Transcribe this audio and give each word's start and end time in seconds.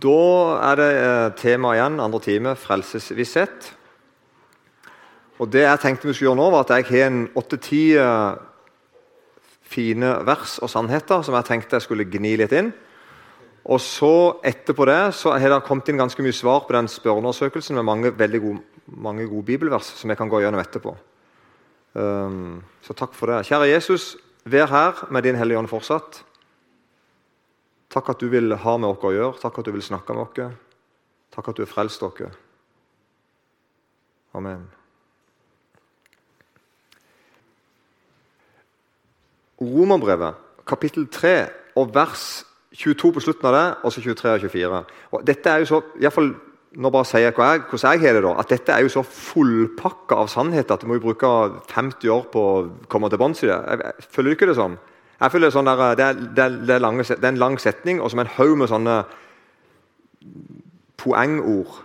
Da 0.00 0.20
er 0.72 0.80
det 0.80 0.90
eh, 0.98 1.28
tema 1.38 1.74
igjen, 1.76 2.00
andre 2.02 2.20
time, 2.24 2.54
frelsesvisshet. 2.58 3.70
Og 5.42 5.50
Det 5.50 5.64
jeg 5.64 5.80
tenkte 5.82 6.08
vi 6.08 6.14
skulle 6.14 6.30
gjøre 6.30 6.40
nå, 6.40 6.50
var 6.54 6.64
at 6.64 6.74
jeg 6.76 6.88
har 6.90 7.08
en 7.10 7.22
åtte-ti 7.36 7.82
eh, 7.98 8.34
fine 9.74 10.12
vers 10.26 10.58
og 10.62 10.70
sannheter 10.70 11.24
som 11.26 11.36
jeg 11.38 11.48
tenkte 11.48 11.78
jeg 11.78 11.86
skulle 11.86 12.08
gni 12.08 12.36
litt 12.40 12.54
inn. 12.54 12.72
Og 13.64 13.80
så 13.80 14.40
Etterpå 14.44 14.84
det 14.88 15.14
så 15.16 15.32
har 15.40 15.54
det 15.54 15.64
kommet 15.64 15.88
inn 15.88 16.00
ganske 16.00 16.22
mye 16.22 16.36
svar 16.36 16.66
på 16.66 16.76
den 16.76 16.90
spørreundersøkelsen 16.90 17.78
med 17.78 17.88
mange 17.88 18.12
gode, 18.12 18.60
mange 18.86 19.26
gode 19.26 19.46
bibelvers 19.48 19.88
som 19.96 20.12
jeg 20.12 20.20
kan 20.20 20.28
gå 20.28 20.42
gjennom 20.42 20.60
etterpå. 20.60 20.92
Um, 21.94 22.60
så 22.84 22.92
takk 22.92 23.14
for 23.16 23.30
det. 23.30 23.46
Kjære 23.48 23.70
Jesus, 23.70 24.16
vær 24.44 24.68
her 24.68 25.06
med 25.10 25.24
Din 25.24 25.38
Hellige 25.40 25.58
Ånd 25.62 25.70
fortsatt. 25.70 26.20
Takk 27.94 28.10
at 28.10 28.22
du 28.22 28.30
vil 28.32 28.56
ha 28.58 28.76
med 28.80 28.90
oss 28.90 29.04
å 29.06 29.12
gjøre, 29.14 29.38
takk 29.38 29.60
at 29.60 29.68
du 29.68 29.74
vil 29.76 29.84
snakke 29.86 30.16
med 30.16 30.26
oss. 30.26 30.56
Takk 31.34 31.50
at 31.50 31.58
du 31.58 31.62
har 31.62 31.70
frelst 31.70 32.02
dere. 32.02 32.32
Amen. 34.34 34.64
Romerbrevet, 39.62 40.40
kapittel 40.66 41.06
3 41.06 41.36
og 41.78 41.94
vers 41.94 42.24
22 42.74 43.12
på 43.14 43.22
slutten 43.22 43.46
av 43.50 43.54
det, 43.54 43.66
og 43.86 43.94
så 43.94 44.02
23 44.02 44.32
og 44.32 44.48
24. 44.48 44.80
Og 45.14 45.22
dette 45.26 45.50
er 45.50 45.62
jo 45.62 45.70
så, 45.70 45.80
i 46.02 46.10
fall, 46.10 46.32
nå 46.74 46.90
bare 46.90 47.06
sier 47.06 47.28
jeg 47.28 47.36
hvordan 47.38 47.94
jeg 47.94 48.02
har 48.02 48.16
det 48.18 48.24
da, 48.24 48.32
at 48.42 48.50
dette 48.50 48.74
er 48.74 48.82
jo 48.82 48.90
så 48.90 49.04
fullpakka 49.06 50.18
av 50.24 50.32
sannhet 50.32 50.72
at 50.74 50.82
du 50.82 50.90
må 50.90 50.98
jo 50.98 51.04
bruke 51.06 51.30
50 51.70 52.10
år 52.10 52.26
på 52.32 52.42
å 52.42 52.56
komme 52.90 53.10
til 53.12 53.22
bunns 53.22 53.44
i 53.44 53.50
det. 53.50 53.60
Jeg, 53.60 53.84
jeg, 53.86 54.08
føler 54.16 54.30
du 54.34 54.38
ikke 54.38 54.50
det 54.50 54.58
sånn? 54.58 54.74
Jeg 55.20 55.32
føler 55.32 55.52
sånn 55.54 55.68
der, 55.68 55.82
det, 55.98 56.04
er, 56.04 56.20
det, 56.20 56.44
er, 56.44 56.60
det, 56.66 56.74
er 56.74 56.82
lange, 56.82 57.06
det 57.06 57.22
er 57.22 57.32
en 57.32 57.40
lang 57.40 57.58
setning 57.62 58.00
og 58.02 58.10
som 58.12 58.22
en 58.22 58.32
haug 58.36 58.56
med 58.58 58.70
sånne 58.70 59.00
poengord. 61.00 61.82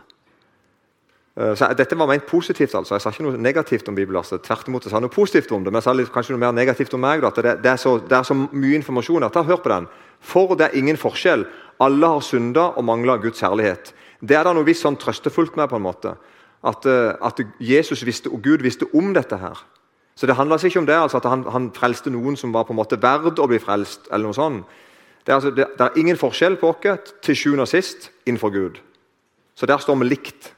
Eh, 1.40 1.54
så 1.56 1.70
Dette 1.78 1.98
var 1.98 2.08
ment 2.08 2.26
positivt. 2.28 2.76
altså. 2.76 2.96
Jeg 2.96 3.02
sa 3.02 3.14
ikke 3.14 3.24
noe 3.24 3.38
negativt 3.38 3.88
om 3.88 3.96
bibelverset. 3.96 4.42
Tvert 4.44 4.68
imot, 4.68 4.84
jeg 4.84 4.92
sa 4.92 5.00
noe 5.00 5.14
positivt 5.14 5.52
om 5.52 5.64
det, 5.64 5.72
men 5.72 5.80
jeg 5.80 5.88
sa 5.88 5.94
litt, 5.94 6.12
kanskje 6.12 6.36
noe 6.36 6.44
mer 6.46 6.56
negativt 6.56 6.94
om 6.94 7.02
meg. 7.02 7.22
Da, 7.22 7.32
det, 7.36 7.62
det, 7.64 7.72
er 7.72 7.78
så, 7.78 7.98
det, 8.00 8.18
er 8.18 8.24
så, 8.28 8.36
mye 8.36 8.76
informasjon. 8.82 9.30
Ta 9.32 9.44
Hør 9.44 9.64
på 9.64 9.72
den. 9.72 9.88
For 10.20 10.56
det 10.56 10.70
er 10.70 10.78
ingen 10.80 11.00
forskjell. 11.00 11.46
Alle 11.80 12.08
har 12.08 12.26
synda 12.26 12.74
og 12.76 12.84
mangler 12.84 13.22
Guds 13.24 13.40
herlighet. 13.46 13.94
Det 14.20 14.36
er 14.36 14.44
da 14.44 14.54
noe 14.54 14.68
visst 14.68 14.84
sånn 14.84 15.00
trøstefullt 15.00 15.56
med. 15.56 15.70
på 15.70 15.80
en 15.80 15.86
måte. 15.86 16.16
At, 16.64 16.86
eh, 16.86 17.16
at, 17.22 17.40
Jesus 17.60 18.04
visste, 18.06 18.30
og 18.30 18.42
Gud 18.44 18.62
visste 18.62 18.86
om 18.94 19.14
dette. 19.14 19.38
her. 19.38 19.58
Så 20.20 20.28
Det 20.28 20.36
handler 20.36 20.54
altså 20.54 20.68
ikke 20.68 20.80
om 20.80 20.86
det 20.86 20.96
altså 21.00 21.18
at 21.18 21.26
han, 21.32 21.46
han, 21.48 21.70
frelste 21.72 22.12
noen 22.12 22.36
som 22.36 22.52
var 22.52 22.66
på 22.68 22.74
en 22.74 22.80
måte 22.82 22.98
verd 23.00 23.40
å 23.40 23.48
bli 23.48 23.60
frelst. 23.64 24.10
eller 24.12 24.28
noe 24.28 24.36
sånt. 24.36 24.66
Det 25.24 25.32
er, 25.32 25.36
altså, 25.38 25.52
det, 25.56 25.68
det 25.78 25.86
er 25.86 26.00
ingen 26.02 26.18
forskjell 26.20 26.58
på 26.60 26.74
oss 26.74 27.14
til 27.24 27.38
sjuende 27.40 27.64
og 27.64 27.72
sist 27.72 28.10
innenfor 28.28 28.52
Gud. 28.52 28.82
Så 29.56 29.66
der 29.66 29.80
står 29.80 29.96
vi 30.02 30.10
likt. 30.10 30.50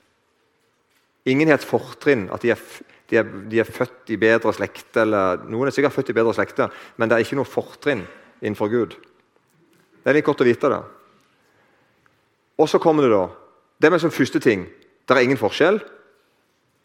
Ingen 1.30 1.52
har 1.52 1.60
et 1.60 1.68
fortrinn, 1.68 2.26
at 2.34 2.42
de 2.42 2.56
er, 2.56 2.66
de, 3.10 3.20
er, 3.22 3.30
de 3.52 3.62
er, 3.62 3.70
født 3.70 4.10
i 4.10 4.18
bedre 4.18 4.54
slekter. 4.54 5.14
Noen 5.46 5.70
er 5.70 5.76
sikkert 5.76 5.94
født 5.94 6.10
i 6.10 6.18
bedre 6.18 6.34
slekte, 6.34 6.72
men 6.98 7.10
det 7.10 7.20
er 7.20 7.26
ikke 7.28 7.38
noe 7.38 7.46
fortrinn 7.46 8.02
innenfor 8.42 8.74
Gud. 8.74 8.98
Det 10.02 10.10
er 10.10 10.18
litt 10.18 10.26
godt 10.26 10.42
å 10.42 10.50
vite 10.50 10.74
det. 10.74 10.82
Og 12.58 12.70
så 12.70 12.82
kommer 12.82 13.06
det 13.06 13.14
da 13.14 13.28
Det 13.82 13.90
med 13.90 14.02
som 14.02 14.12
første 14.14 14.40
ting 14.42 14.68
Det 15.06 15.16
er 15.16 15.24
ingen 15.26 15.38
forskjell. 15.38 15.80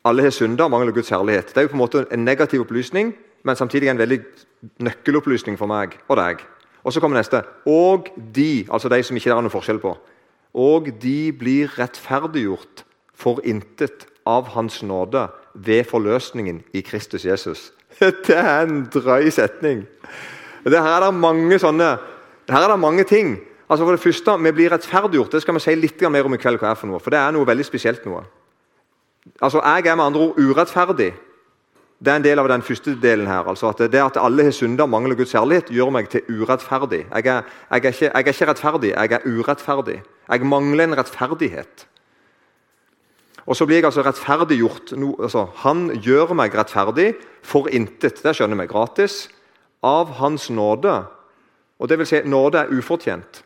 Alle 0.06 0.22
har 0.22 0.34
synda 0.34 0.66
og 0.66 0.70
mangler 0.70 0.94
Guds 0.94 1.10
herlighet. 1.10 1.50
Det 1.50 1.58
er 1.58 1.66
jo 1.66 1.72
på 1.72 1.78
en 1.78 1.82
måte 1.82 2.04
en 2.14 2.24
negativ 2.24 2.62
opplysning, 2.62 3.14
men 3.44 3.58
samtidig 3.58 3.90
en 3.90 3.98
veldig 3.98 4.20
nøkkelopplysning 4.86 5.58
for 5.58 5.70
meg 5.70 5.96
og 6.06 6.20
deg. 6.20 6.44
Og 6.86 6.94
så 6.94 7.02
kommer 7.02 7.18
neste. 7.18 7.42
Og 7.66 8.06
de, 8.16 8.66
altså 8.70 8.88
de 8.88 9.02
som 9.02 9.18
ikke 9.18 9.30
det 9.30 9.34
er 9.34 9.42
noen 9.42 9.54
forskjell 9.54 9.82
på. 9.82 9.96
Og 10.54 10.92
de 11.02 11.32
blir 11.34 11.72
rettferdiggjort 11.78 12.84
for 13.16 13.42
intet 13.44 14.06
av 14.26 14.52
Hans 14.54 14.78
nåde 14.86 15.26
ved 15.54 15.88
forløsningen 15.90 16.62
i 16.76 16.84
Kristus 16.86 17.26
Jesus. 17.26 17.72
Det 18.26 18.36
er 18.36 18.66
en 18.66 18.84
drøy 18.92 19.30
setning. 19.32 19.86
Det 20.66 20.78
her 20.82 20.98
er 20.98 21.06
det 21.06 21.14
mange 21.18 21.58
sånne 21.62 21.96
her 22.46 22.62
er 22.62 22.70
det 22.70 22.78
mange 22.78 23.04
ting. 23.08 23.38
Altså 23.66 23.84
for 23.84 23.96
det 23.96 24.00
første, 24.00 24.38
Vi 24.42 24.52
blir 24.52 24.70
rettferdiggjort. 24.70 25.32
Det 25.32 25.42
skal 25.42 25.54
vi 25.54 25.60
si 25.60 25.74
litt 25.74 26.10
mer 26.10 26.24
om 26.24 26.34
i 26.34 26.38
kveld. 26.38 26.58
hva 26.58 26.70
er 26.70 26.74
For 26.74 26.86
noe, 26.86 27.00
for 27.00 27.10
det 27.10 27.18
er 27.18 27.32
noe 27.32 27.46
veldig 27.46 27.64
spesielt. 27.64 28.06
noe. 28.06 28.22
Altså, 29.40 29.60
Jeg 29.64 29.86
er 29.86 29.94
med 29.94 30.04
andre 30.04 30.20
ord 30.20 30.38
urettferdig. 30.38 31.14
Det 31.98 32.12
er 32.12 32.16
en 32.16 32.24
del 32.24 32.38
av 32.38 32.48
den 32.48 32.62
første 32.62 32.94
delen 33.00 33.26
her. 33.26 33.48
altså 33.48 33.68
at 33.68 33.78
Det 33.78 33.94
at 33.94 34.16
alle 34.16 34.44
har 34.44 34.50
synda 34.50 34.82
og 34.82 34.90
mangler 34.90 35.16
Guds 35.16 35.32
kjærlighet, 35.32 35.70
gjør 35.70 35.90
meg 35.90 36.08
til 36.08 36.22
urettferdig. 36.28 37.06
Jeg 37.10 37.26
er, 37.26 37.42
jeg, 37.42 37.42
er 37.70 37.76
ikke, 37.76 38.04
jeg 38.04 38.12
er, 38.14 38.18
ikke, 38.18 38.46
rettferdig, 38.46 38.90
jeg 38.90 39.12
er 39.12 39.26
urettferdig. 39.26 40.02
Jeg 40.28 40.46
mangler 40.46 40.84
en 40.84 40.98
rettferdighet. 40.98 41.86
Og 43.46 43.56
så 43.56 43.66
blir 43.66 43.76
jeg 43.76 43.84
altså 43.84 44.02
rettferdiggjort. 44.02 44.92
No, 44.92 45.14
altså, 45.22 45.46
han 45.54 45.90
gjør 45.90 46.34
meg 46.34 46.54
rettferdig 46.54 47.14
for 47.42 47.68
intet. 47.68 48.22
Det 48.22 48.34
skjønner 48.36 48.56
vi. 48.56 48.66
Gratis. 48.66 49.28
Av 49.82 50.10
Hans 50.18 50.50
nåde 50.50 51.04
og 51.78 51.88
det 51.88 51.98
vil 51.98 52.08
si, 52.08 52.20
Nåde 52.24 52.64
er 52.64 52.72
ufortjent. 52.72 53.42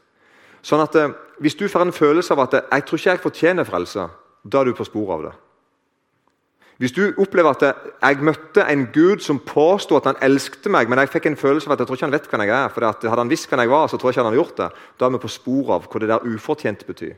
Sånn 0.62 0.82
at 0.84 0.96
eh, 0.98 1.12
Hvis 1.40 1.56
du 1.56 1.66
får 1.72 1.86
en 1.86 1.96
følelse 1.96 2.34
av 2.34 2.44
at 2.44 2.54
eh, 2.54 2.66
'jeg 2.70 2.84
tror 2.84 2.98
ikke 2.98 3.10
jeg 3.10 3.20
fortjener 3.20 3.64
frelse', 3.64 4.08
da 4.44 4.60
er 4.60 4.64
du 4.64 4.74
på 4.74 4.84
sporet 4.84 5.14
av 5.14 5.22
det. 5.22 5.32
Hvis 6.80 6.92
du 6.96 7.12
opplever 7.20 7.50
at 7.50 7.62
'jeg 8.02 8.22
møtte 8.24 8.64
en 8.64 8.86
Gud 8.92 9.20
som 9.20 9.38
påsto 9.38 9.96
at 9.96 10.04
han 10.04 10.16
elsket 10.22 10.66
meg', 10.66 10.88
men 10.88 10.98
jeg 10.98 11.08
fikk 11.08 11.26
en 11.26 11.36
følelse 11.36 11.68
av 11.68 11.72
at 11.72 11.78
jeg 11.78 11.86
tror 11.86 11.96
ikke 11.96 12.06
han 12.06 12.12
vet 12.12 12.30
hvem 12.30 12.40
jeg 12.40 12.64
er, 12.64 12.68
for 12.68 12.80
hadde 12.84 13.20
han 13.20 13.30
visst 13.30 13.48
hvem 13.48 13.60
jeg 13.60 13.70
var, 13.70 13.86
så 13.86 13.96
tror 13.96 14.08
jeg 14.08 14.12
ikke 14.12 14.24
han 14.24 14.32
hadde 14.32 14.42
gjort 14.42 14.56
det, 14.56 14.70
da 15.00 15.04
er 15.04 15.10
vi 15.10 15.18
på 15.18 15.28
sporet 15.28 15.74
av 15.74 15.88
hva 15.90 16.00
det 16.00 16.08
der 16.08 16.24
ufortjent 16.24 16.86
betyr. 16.86 17.14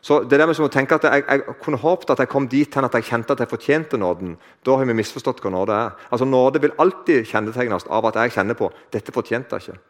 Så 0.00 0.22
det 0.22 0.38
der 0.38 0.46
med 0.46 0.60
å 0.60 0.68
tenke 0.68 0.94
at 0.94 1.02
jeg, 1.02 1.24
jeg, 1.28 1.42
kunne 1.60 1.76
håpet 1.76 2.10
at 2.10 2.18
jeg 2.18 2.28
kom 2.28 2.48
dit 2.48 2.74
hen 2.74 2.84
at 2.84 2.94
jeg 2.94 3.04
kjente 3.04 3.32
at 3.32 3.40
jeg 3.40 3.48
fortjente 3.48 3.98
nåden. 3.98 4.36
Da 4.64 4.76
har 4.76 4.84
vi 4.86 4.94
misforstått 4.94 5.40
hva 5.42 5.50
nåde 5.50 5.72
er. 5.72 5.90
Altså 6.10 6.24
Nåde 6.24 6.60
vil 6.62 6.76
alltid 6.78 7.26
kjennetegnes 7.26 7.88
av 7.90 8.06
at 8.06 8.14
jeg 8.14 8.32
kjenner 8.32 8.54
på 8.54 8.70
dette 8.94 9.12
fortjente 9.12 9.58
jeg 9.58 9.66
ikke. 9.66 9.80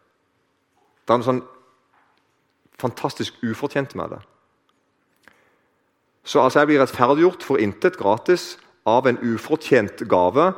Det 1.07 1.13
er 1.15 1.21
noe 1.21 1.29
sånn 1.29 1.43
fantastisk 2.81 3.37
ufortjent 3.45 3.95
med 3.95 4.17
det. 4.17 4.23
Så 6.27 6.43
altså 6.43 6.65
jeg 6.65 6.73
blir 6.73 6.83
rettferdiggjort 6.83 7.45
for 7.47 7.63
intet 7.63 7.99
gratis 8.01 8.57
av 8.87 9.07
en 9.07 9.19
ufortjent 9.23 10.03
gave 10.11 10.51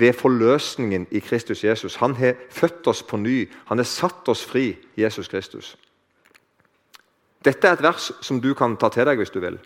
ved 0.00 0.16
forløsningen 0.16 1.06
i 1.12 1.20
Kristus 1.20 1.64
Jesus. 1.64 1.98
Han 2.00 2.14
har 2.16 2.38
født 2.50 2.88
oss 2.88 3.02
på 3.04 3.20
ny. 3.20 3.44
Han 3.68 3.78
har 3.78 3.88
satt 3.88 4.28
oss 4.32 4.44
fri, 4.48 4.78
Jesus 4.96 5.28
Kristus. 5.28 5.74
Dette 7.44 7.68
er 7.68 7.76
et 7.76 7.84
vers 7.84 8.10
som 8.24 8.40
du 8.40 8.54
kan 8.56 8.78
ta 8.80 8.88
til 8.92 9.08
deg 9.08 9.20
hvis 9.20 9.32
du 9.34 9.40
vil. 9.44 9.58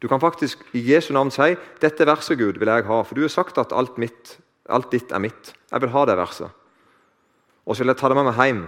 Du 0.00 0.08
kan 0.08 0.22
faktisk 0.22 0.62
i 0.76 0.82
Jesu 0.92 1.12
navn 1.12 1.32
si 1.34 1.54
dette 1.82 2.06
verset 2.06 2.38
Gud 2.38 2.60
vil 2.60 2.70
jeg 2.70 2.86
ha, 2.86 3.02
for 3.02 3.16
du 3.16 3.24
har 3.24 3.32
sagt 3.32 3.58
at 3.58 3.74
alt, 3.74 3.98
mitt, 3.98 4.36
alt 4.70 4.92
ditt 4.92 5.12
er 5.12 5.20
mitt. 5.20 5.52
Jeg 5.72 5.82
vil 5.82 5.92
ha 5.92 6.04
det 6.06 6.16
verset. 6.16 6.52
Og 7.66 7.76
så 7.76 7.82
vil 7.82 7.92
jeg 7.92 8.00
ta 8.00 8.08
det 8.08 8.16
med 8.16 8.28
meg 8.30 8.40
hjem. 8.40 8.66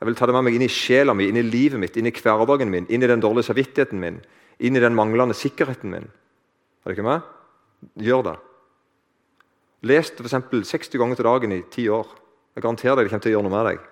Jeg 0.00 0.08
vil 0.08 0.16
ta 0.16 0.26
det 0.26 0.34
med 0.34 0.46
meg 0.48 0.56
inn 0.56 0.64
i 0.64 0.72
sjela 0.72 1.14
mi, 1.14 1.28
inn 1.28 1.36
i 1.36 1.44
livet 1.44 1.78
mitt, 1.82 1.98
inn 2.00 2.08
i 2.08 2.14
hverdagen 2.16 2.70
min, 2.72 2.88
inn 2.88 3.04
i 3.04 3.10
den 3.10 3.20
dårlige 3.20 3.50
samvittigheten 3.50 4.00
min, 4.00 4.22
inn 4.60 4.76
i 4.76 4.82
den 4.82 4.96
manglende 4.96 5.36
sikkerheten 5.36 5.92
min. 5.92 6.08
Er 6.80 6.90
det 6.90 6.96
ikke 6.98 7.08
med? 7.08 7.26
Gjør 8.00 8.24
det. 8.28 8.36
Les 9.88 10.12
det 10.12 10.26
f.eks. 10.26 10.68
60 10.68 11.00
ganger 11.00 11.16
til 11.16 11.28
dagen 11.28 11.56
i 11.56 11.62
ti 11.72 11.88
år. 11.88 12.08
Jeg 12.56 12.64
garanterer 12.64 12.98
deg 12.98 13.06
det 13.06 13.12
kommer 13.12 13.24
til 13.24 13.32
å 13.32 13.36
gjøre 13.38 13.48
noe 13.48 13.56
med 13.56 13.68
deg. 13.70 13.84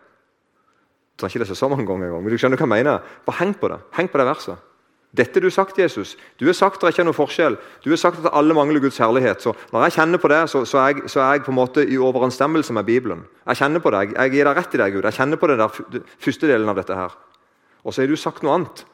Du 1.19 1.23
trenger 1.23 1.35
ikke 1.35 1.45
lese 1.47 1.59
så 1.59 1.69
mange 1.73 1.87
ganger, 1.89 2.17
men 2.21 2.31
du 2.31 2.39
skjønner 2.39 2.61
hva 2.61 2.67
jeg 2.69 2.75
mener. 2.77 3.13
Bare 3.27 3.41
heng 3.41 3.55
på 3.57 3.71
det. 3.73 3.79
Heng 3.97 4.11
på 4.13 4.21
det 4.21 4.27
verset. 4.29 4.65
Dette 5.17 5.41
du 5.41 5.47
har 5.49 5.55
sagt, 5.55 5.79
Jesus. 5.81 6.19
Du 6.37 6.45
har 6.45 6.53
sagt 6.53 6.83
det 6.83 6.91
ikke 6.93 7.01
er 7.01 7.09
noe 7.09 7.17
forskjell. 7.17 7.57
Du 7.81 7.89
har 7.89 8.01
sagt 8.01 8.21
at 8.21 8.35
alle 8.37 8.53
mangler 8.55 8.83
Guds 8.85 9.01
herlighet. 9.01 9.41
Så 9.41 9.55
Når 9.73 9.87
jeg 9.87 9.97
kjenner 9.97 10.21
på 10.21 10.29
det, 10.29 10.43
så, 10.53 10.67
så, 10.69 10.83
er, 10.83 10.89
jeg, 10.93 11.09
så 11.09 11.23
er, 11.25 11.39
jeg, 11.39 11.45
på 11.47 11.55
en 11.55 11.57
måte 11.57 11.85
i 11.87 11.97
overensstemmelse 11.97 12.77
med 12.77 12.85
Bibelen. 12.85 13.25
Jeg 13.47 13.57
kjenner 13.63 13.81
på 13.81 13.91
det. 13.95 14.03
Jeg, 14.05 14.17
jeg 14.19 14.35
gir 14.37 14.51
deg 14.51 14.61
rett 14.61 14.77
i 14.77 14.83
det, 14.83 14.91
Gud. 14.93 15.09
Jeg 15.09 15.17
kjenner 15.17 15.41
på 15.41 15.49
den 15.49 16.05
første 16.21 16.53
delen 16.53 16.69
av 16.69 16.77
dette 16.77 16.99
her. 16.99 17.17
Og 17.89 17.95
så 17.95 18.05
har 18.05 18.13
du 18.13 18.21
sagt 18.21 18.45
noe 18.45 18.59
annet 18.59 18.85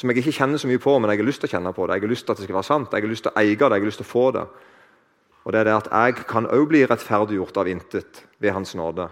som 0.00 0.08
jeg 0.08 0.22
ikke 0.22 0.32
kjenner 0.32 0.56
så 0.56 0.68
mye 0.68 0.80
på, 0.80 0.94
men 0.96 1.10
jeg 1.12 1.20
har 1.20 1.28
lyst 1.28 1.42
til 1.42 1.50
å 1.50 1.52
kjenne 1.52 1.70
på 1.76 1.84
det. 1.84 1.98
Jeg 1.98 2.06
har 2.06 2.08
lyst 2.14 2.24
til 2.24 2.32
at 2.32 2.38
det 2.40 2.46
skal 2.46 2.56
være 2.56 2.68
sant. 2.70 2.94
Jeg 2.96 3.04
har 3.04 3.10
lyst 3.10 3.26
til 3.26 3.32
å 3.34 3.40
eie 3.40 3.52
det. 3.52 3.66
Jeg 3.68 3.82
har 3.82 3.88
lyst 3.90 4.00
til 4.00 4.06
å 4.06 4.08
få 4.08 4.26
det. 4.32 4.44
Og 5.44 5.52
det 5.52 5.58
er 5.60 5.66
det 5.68 5.74
at 5.76 5.88
jeg 5.92 6.26
kan 6.30 6.46
òg 6.48 6.62
bli 6.70 6.80
rettferdiggjort 6.88 7.58
av 7.60 7.68
intet 7.68 8.22
ved 8.40 8.54
Hans 8.56 8.72
nåde. 8.78 9.10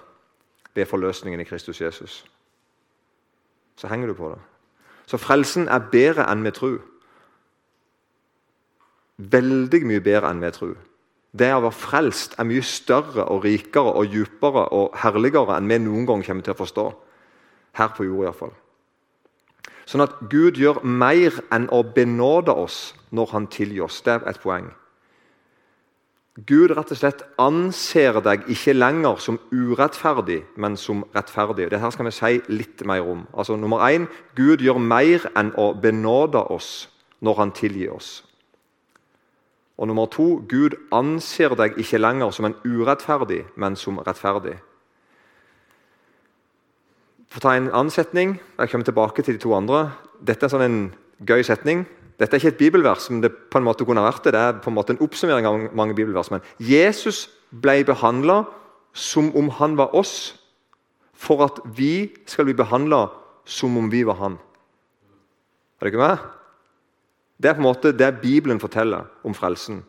Ved 0.72 0.88
forløsningen 0.88 1.42
i 1.42 1.44
Kristus 1.44 1.80
Jesus. 1.82 2.14
Så 3.76 3.90
henger 3.92 4.08
du 4.08 4.14
på 4.16 4.30
det. 4.32 4.38
Så 5.08 5.20
frelsen 5.20 5.68
er 5.68 5.90
bedre 5.92 6.24
enn 6.32 6.46
vi 6.46 6.52
tror. 6.56 6.78
Veldig 9.18 9.80
mye 9.90 10.04
bedre 10.04 10.30
enn 10.30 10.40
vi 10.40 10.52
tror. 10.56 10.76
Det 11.36 11.50
å 11.52 11.60
være 11.66 11.76
frelst 11.76 12.38
er 12.40 12.48
mye 12.48 12.64
større 12.64 13.26
og 13.28 13.44
rikere 13.44 13.92
og 13.92 14.08
djupere 14.08 14.64
og 14.72 14.96
herligere 15.04 15.58
enn 15.58 15.68
vi 15.68 15.80
noen 15.84 16.08
gang 16.08 16.24
kommer 16.24 16.48
til 16.48 16.56
å 16.56 16.60
forstå. 16.62 16.86
Her 17.76 17.92
på 17.92 18.08
jord, 18.08 18.24
iallfall. 18.24 18.56
Sånn 19.88 20.04
at 20.04 20.18
Gud 20.28 20.58
gjør 20.60 20.82
mer 20.84 21.38
enn 21.54 21.68
å 21.72 21.80
benåde 21.96 22.52
oss 22.52 22.92
når 23.14 23.32
han 23.32 23.48
tilgir 23.48 23.86
oss. 23.86 24.02
Det 24.04 24.18
er 24.18 24.26
et 24.28 24.40
poeng. 24.42 24.68
Gud 26.46 26.70
rett 26.76 26.92
og 26.94 26.98
slett 27.00 27.24
anser 27.40 28.20
deg 28.22 28.44
ikke 28.52 28.76
lenger 28.76 29.18
som 29.18 29.40
urettferdig, 29.50 30.42
men 30.60 30.76
som 30.78 31.00
rettferdig. 31.16 31.70
Dette 31.72 31.90
skal 31.94 32.06
vi 32.06 32.14
si 32.14 32.34
litt 32.52 32.84
mer 32.86 33.02
om. 33.02 33.24
Altså, 33.32 33.56
nummer 33.56 33.82
én, 33.88 34.06
Gud 34.36 34.62
gjør 34.62 34.78
mer 34.78 35.24
enn 35.34 35.50
å 35.58 35.72
benåde 35.74 36.44
oss 36.52 36.86
når 37.24 37.40
han 37.40 37.54
tilgir 37.56 37.96
oss. 37.96 38.12
Og 39.78 39.88
nummer 39.88 40.06
to, 40.10 40.42
Gud 40.50 40.76
anser 40.94 41.56
deg 41.58 41.78
ikke 41.78 41.98
lenger 41.98 42.30
som 42.34 42.46
en 42.46 42.58
urettferdig, 42.66 43.44
men 43.56 43.74
som 43.78 43.98
rettferdig. 43.98 44.58
For 47.28 47.40
å 47.40 47.44
ta 47.44 47.54
en 47.56 47.68
annen 47.68 47.92
setning, 47.92 48.38
jeg 48.56 48.72
kommer 48.72 48.88
tilbake 48.88 49.24
til 49.24 49.36
de 49.36 49.42
to 49.42 49.52
andre. 49.56 49.88
Dette 50.24 50.46
er 50.46 50.52
sånn 50.52 50.64
en 50.64 50.78
gøy 51.28 51.44
setning. 51.44 51.84
Dette 52.18 52.34
er 52.34 52.40
ikke 52.40 52.54
et 52.54 52.62
bibelvers, 52.62 53.10
men 53.12 53.20
det 53.22 53.30
på 53.52 53.60
en 53.60 53.66
måte 53.66 53.86
kunne 53.86 54.02
vært 54.02 54.24
det. 54.26 54.32
Det 54.34 54.40
er 54.40 54.56
på 54.62 54.72
en 54.72 54.78
måte 54.78 54.94
en 54.94 55.02
oppsummering 55.04 55.46
av 55.46 55.68
mange 55.76 55.94
bibelvers. 55.98 56.32
Men 56.32 56.42
Jesus 56.58 57.26
ble 57.52 57.82
behandla 57.86 58.42
som 58.96 59.28
om 59.38 59.52
han 59.60 59.76
var 59.78 59.94
oss, 59.94 60.34
for 61.18 61.44
at 61.44 61.60
vi 61.76 62.10
skal 62.30 62.48
bli 62.48 62.56
behandla 62.58 63.08
som 63.48 63.76
om 63.78 63.90
vi 63.90 64.04
var 64.06 64.18
han. 64.22 64.38
Er 65.78 65.86
det 65.86 65.92
ikke 65.92 66.02
med? 66.02 66.26
Det 67.38 67.50
er 67.50 67.54
på 67.54 67.62
en 67.62 67.68
måte 67.68 67.94
det 67.94 68.10
Bibelen 68.22 68.58
forteller 68.58 69.06
om 69.26 69.34
frelsen. 69.34 69.84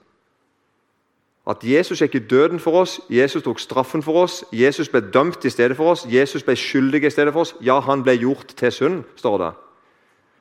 At 1.49 1.63
Jesus 1.63 2.01
gikk 2.03 2.15
i 2.15 2.27
døden 2.29 2.59
for 2.59 2.83
oss, 2.83 2.99
Jesus 3.09 3.43
tok 3.43 3.59
straffen 3.59 4.03
for 4.05 4.21
oss, 4.21 4.43
Jesus 4.53 4.89
ble 4.89 5.01
dømt 5.01 5.45
i 5.45 5.49
stedet 5.49 5.77
for 5.77 5.89
oss, 5.91 6.05
Jesus 6.05 6.43
ble 6.45 6.53
skyldig 6.55 7.03
i 7.03 7.09
stedet 7.09 7.33
for 7.33 7.41
oss. 7.41 7.55
Ja, 7.65 7.79
han 7.79 8.03
ble 8.05 8.19
gjort 8.21 8.53
til 8.59 8.71
synd, 8.71 9.03
står 9.17 9.37
det. 9.41 9.49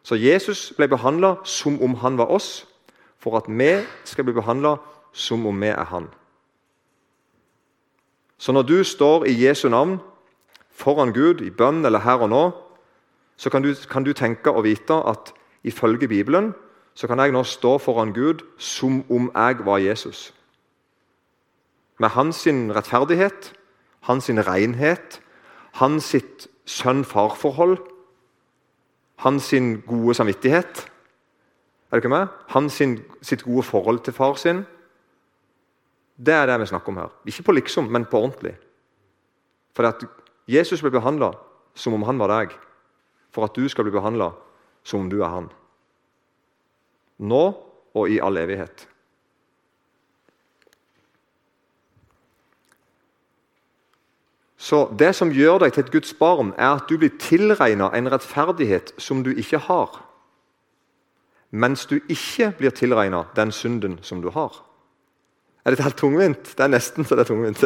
Så 0.03 0.21
Jesus 0.21 0.73
ble 0.77 0.89
behandla 0.89 1.39
som 1.45 1.81
om 1.83 1.97
han 2.03 2.19
var 2.19 2.29
oss, 2.29 2.67
for 3.19 3.41
at 3.41 3.49
vi 3.49 3.73
skal 4.05 4.25
bli 4.25 4.37
behandla 4.37 4.77
som 5.13 5.47
om 5.47 5.61
vi 5.61 5.73
er 5.73 5.85
han. 5.85 6.11
Så 8.39 8.53
når 8.53 8.63
du 8.63 8.85
står 8.85 9.25
i 9.27 9.35
Jesu 9.47 9.69
navn 9.69 9.99
foran 10.71 11.13
Gud 11.13 11.41
i 11.41 11.51
bønn 11.51 11.85
eller 11.85 12.05
her 12.05 12.23
og 12.23 12.31
nå, 12.31 12.45
så 13.37 13.51
kan 13.51 13.63
du, 13.63 13.75
kan 13.91 14.05
du 14.05 14.13
tenke 14.13 14.51
og 14.51 14.65
vite 14.65 14.95
at 14.95 15.33
ifølge 15.65 16.09
Bibelen 16.09 16.53
så 16.95 17.07
kan 17.07 17.19
jeg 17.19 17.33
nå 17.33 17.43
stå 17.43 17.79
foran 17.79 18.13
Gud 18.13 18.43
som 18.59 19.05
om 19.11 19.31
jeg 19.35 19.65
var 19.65 19.79
Jesus. 19.79 20.35
Med 21.99 22.09
hans 22.15 22.47
rettferdighet, 22.47 23.53
hans 24.01 24.31
renhet, 24.31 25.21
hans 25.73 26.15
sønn-far-forhold 26.67 27.79
hans 29.19 29.55
gode 29.87 30.15
samvittighet. 30.15 30.91
Er 31.91 31.97
du 31.97 32.03
ikke 32.03 32.13
med? 32.13 32.27
Hans 32.49 32.83
sitt 33.23 33.43
gode 33.43 33.63
forhold 33.63 34.01
til 34.05 34.15
far 34.15 34.35
sin. 34.39 34.65
Det 36.17 36.35
er 36.35 36.47
det 36.47 36.61
vi 36.61 36.67
snakker 36.67 36.93
om 36.93 36.97
her. 36.97 37.13
Ikke 37.27 37.43
på 37.43 37.53
liksom, 37.53 37.85
men 37.91 38.05
på 38.05 38.19
ordentlig. 38.19 38.57
For 39.75 39.87
at 39.87 40.05
Jesus 40.49 40.83
ble 40.83 40.91
behandla 40.91 41.33
som 41.75 41.95
om 41.95 42.03
han 42.03 42.19
var 42.19 42.31
deg, 42.33 42.55
for 43.31 43.45
at 43.45 43.55
du 43.55 43.69
skal 43.69 43.87
bli 43.87 43.95
behandla 43.95 44.33
som 44.83 45.05
om 45.05 45.11
du 45.11 45.21
er 45.23 45.31
han. 45.31 45.51
Nå 47.19 47.43
og 47.95 48.11
i 48.11 48.21
all 48.23 48.39
evighet. 48.39 48.87
Så 54.59 54.89
Det 54.99 55.15
som 55.15 55.31
gjør 55.31 55.63
deg 55.63 55.73
til 55.73 55.85
et 55.85 55.93
Guds 55.93 56.15
barn, 56.19 56.53
er 56.59 56.81
at 56.81 56.89
du 56.91 56.99
blir 56.99 57.15
tilregna 57.23 57.93
en 57.95 58.11
rettferdighet 58.11 58.93
som 58.99 59.23
du 59.23 59.31
ikke 59.31 59.59
har. 59.59 60.01
Mens 61.51 61.87
du 61.87 62.01
ikke 62.09 62.51
blir 62.59 62.75
tilregna 62.75 63.25
den 63.37 63.53
synden 63.53 63.99
som 64.03 64.21
du 64.23 64.31
har. 64.31 64.65
Er 65.65 65.75
dette 65.75 65.85
helt 65.85 65.99
tungvint? 66.01 66.51
Det 66.57 66.65
er 66.65 66.71
nesten 66.73 67.05
så 67.05 67.15
det 67.15 67.27
er 67.27 67.29
tungvint. 67.29 67.63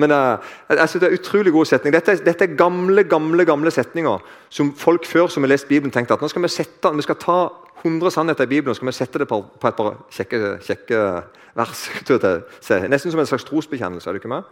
Men 0.00 0.12
uh, 0.12 0.42
jeg 0.68 0.88
synes 0.88 1.00
det 1.00 1.08
er 1.08 1.18
utrolig 1.18 1.52
god 1.52 1.64
setning. 1.70 1.94
Dette, 1.94 2.16
dette, 2.24 2.44
er 2.44 2.56
gamle 2.58 3.04
gamle, 3.04 3.44
gamle 3.44 3.70
setninger 3.70 4.18
som 4.50 4.74
folk 4.76 5.06
før 5.06 5.30
som 5.30 5.46
har 5.46 5.52
lest 5.54 5.68
Bibelen, 5.68 5.94
tenkte 5.94 6.14
at 6.14 6.24
nå 6.24 6.28
skal 6.28 6.42
vi, 6.42 6.50
sette, 6.52 6.92
vi 6.96 7.06
skal 7.06 7.20
ta 7.22 7.38
100 7.84 8.10
sannheter 8.10 8.44
i 8.44 8.50
Bibelen 8.50 8.74
og 8.74 8.76
skal 8.76 8.90
vi 8.90 8.96
sette 8.96 9.22
det 9.22 9.28
på, 9.30 9.40
på 9.60 9.68
et 9.68 9.78
par 9.78 9.92
kjekke, 10.12 10.56
kjekke 10.66 11.02
vers. 11.56 11.86
Nesten 12.90 13.14
som 13.14 13.22
en 13.22 13.30
slags 13.30 13.46
trosbekjennelse. 13.46 14.10
er 14.10 14.16
du 14.16 14.20
ikke 14.20 14.32
med? 14.32 14.42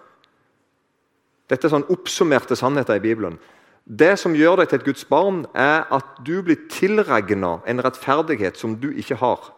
Dette 1.51 1.69
er 1.69 1.75
sånn 1.75 1.89
oppsummerte 1.93 2.57
sannheter 2.57 2.97
i 2.97 3.05
Bibelen. 3.05 3.37
Det 3.85 4.15
som 4.17 4.37
gjør 4.37 4.63
deg 4.63 4.71
til 4.71 4.81
et 4.81 4.87
Guds 4.87 5.05
barn, 5.05 5.43
er 5.53 5.85
at 5.93 6.17
du 6.25 6.39
blir 6.43 6.63
tilregna 6.73 7.59
en 7.69 7.83
rettferdighet 7.85 8.57
som 8.57 8.79
du 8.81 8.89
ikke 8.97 9.19
har, 9.21 9.51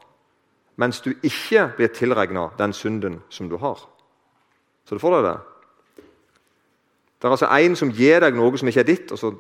mens 0.77 0.99
du 1.05 1.13
ikke 1.23 1.69
blir 1.77 1.93
tilregna 1.95 2.49
den 2.59 2.75
synden 2.75 3.21
som 3.31 3.49
du 3.49 3.55
har. 3.63 3.79
Så 4.87 4.99
du 4.99 5.03
får 5.03 5.17
deg 5.17 5.29
det? 5.29 5.37
Det 7.17 7.29
er 7.29 7.35
altså 7.37 7.49
en 7.49 7.79
som 7.79 7.93
gir 7.95 8.21
deg 8.23 8.35
noe 8.37 8.59
som 8.59 8.69
ikke 8.69 8.83
er 8.83 8.91
ditt, 8.91 9.13
og 9.15 9.19
så, 9.19 9.31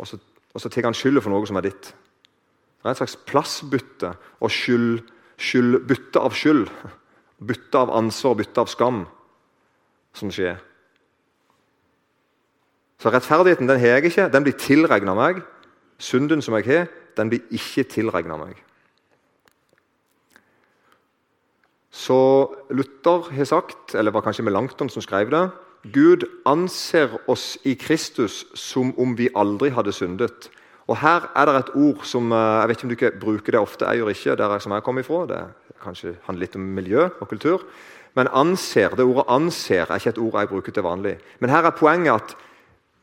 og 0.00 0.08
så, 0.08 0.18
og 0.54 0.64
så 0.64 0.72
tar 0.72 0.88
han 0.88 0.96
skylda 0.96 1.22
for 1.24 1.32
noe 1.32 1.46
som 1.48 1.60
er 1.60 1.68
ditt. 1.68 1.92
Det 2.80 2.88
er 2.88 2.94
et 2.96 3.02
slags 3.02 3.18
plassbytte 3.28 4.14
og 4.40 4.52
skyld, 4.52 5.04
skyld, 5.36 5.82
bytte 5.88 6.24
av 6.24 6.32
skyld. 6.36 6.72
Bytte 7.40 7.80
av 7.84 7.92
ansvar 7.96 8.34
og 8.34 8.40
bytte 8.40 8.64
av 8.64 8.68
skam 8.72 9.04
som 10.16 10.32
skjer. 10.32 10.56
Så 13.00 13.08
rettferdigheten 13.08 13.68
den 13.68 13.80
har 13.80 13.96
jeg 13.96 14.10
ikke, 14.10 14.28
den 14.28 14.44
blir 14.44 14.58
tilregna 14.60 15.14
meg. 15.16 15.40
Synden 16.00 16.42
som 16.44 16.54
jeg 16.58 16.66
har, 16.68 16.90
den 17.16 17.32
blir 17.32 17.40
ikke 17.50 17.86
tilregna 17.88 18.36
meg. 18.36 18.58
Så 21.90 22.20
Luther 22.70 23.32
har 23.32 23.48
sagt, 23.48 23.94
eller 23.94 24.12
var 24.12 24.24
kanskje 24.24 24.44
Melanchthon 24.44 24.92
som 24.92 25.02
skrev 25.02 25.32
det 25.32 25.48
Gud 25.92 26.26
anser 26.44 27.14
oss 27.26 27.56
i 27.64 27.72
Kristus 27.74 28.44
som 28.54 28.92
om 29.00 29.14
vi 29.16 29.30
aldri 29.32 29.70
hadde 29.72 29.94
syndet. 29.96 30.50
Og 30.86 30.98
Her 31.00 31.30
er 31.36 31.48
det 31.48 31.54
et 31.56 31.72
ord 31.74 32.04
som 32.04 32.32
eh, 32.32 32.36
Jeg 32.60 32.68
vet 32.68 32.76
ikke 32.76 32.84
om 32.84 32.90
du 32.90 32.96
ikke 32.98 33.20
bruker 33.20 33.52
det 33.52 33.60
ofte. 33.60 33.86
Jeg 33.86 33.96
gjør 34.02 34.12
ikke 34.12 34.36
der 34.36 34.58
som 34.58 34.72
jeg 34.72 34.84
kommer 34.84 35.00
ifra. 35.00 35.22
Det 35.26 35.40
kanskje 35.80 36.14
handler 36.26 36.44
litt 36.44 36.58
om 36.60 36.68
miljø 36.76 37.08
og 37.08 37.28
kultur. 37.28 37.64
Men 38.14 38.28
anser, 38.28 38.92
det 38.92 39.06
ordet 39.06 39.24
'anser' 39.28 39.88
er 39.88 39.96
ikke 39.96 40.10
et 40.10 40.18
ord 40.18 40.40
jeg 40.40 40.48
bruker 40.48 40.72
til 40.72 40.82
vanlig. 40.82 41.18
Men 41.40 41.50
her 41.50 41.64
er 41.64 41.70
poenget 41.70 42.12
at 42.12 42.36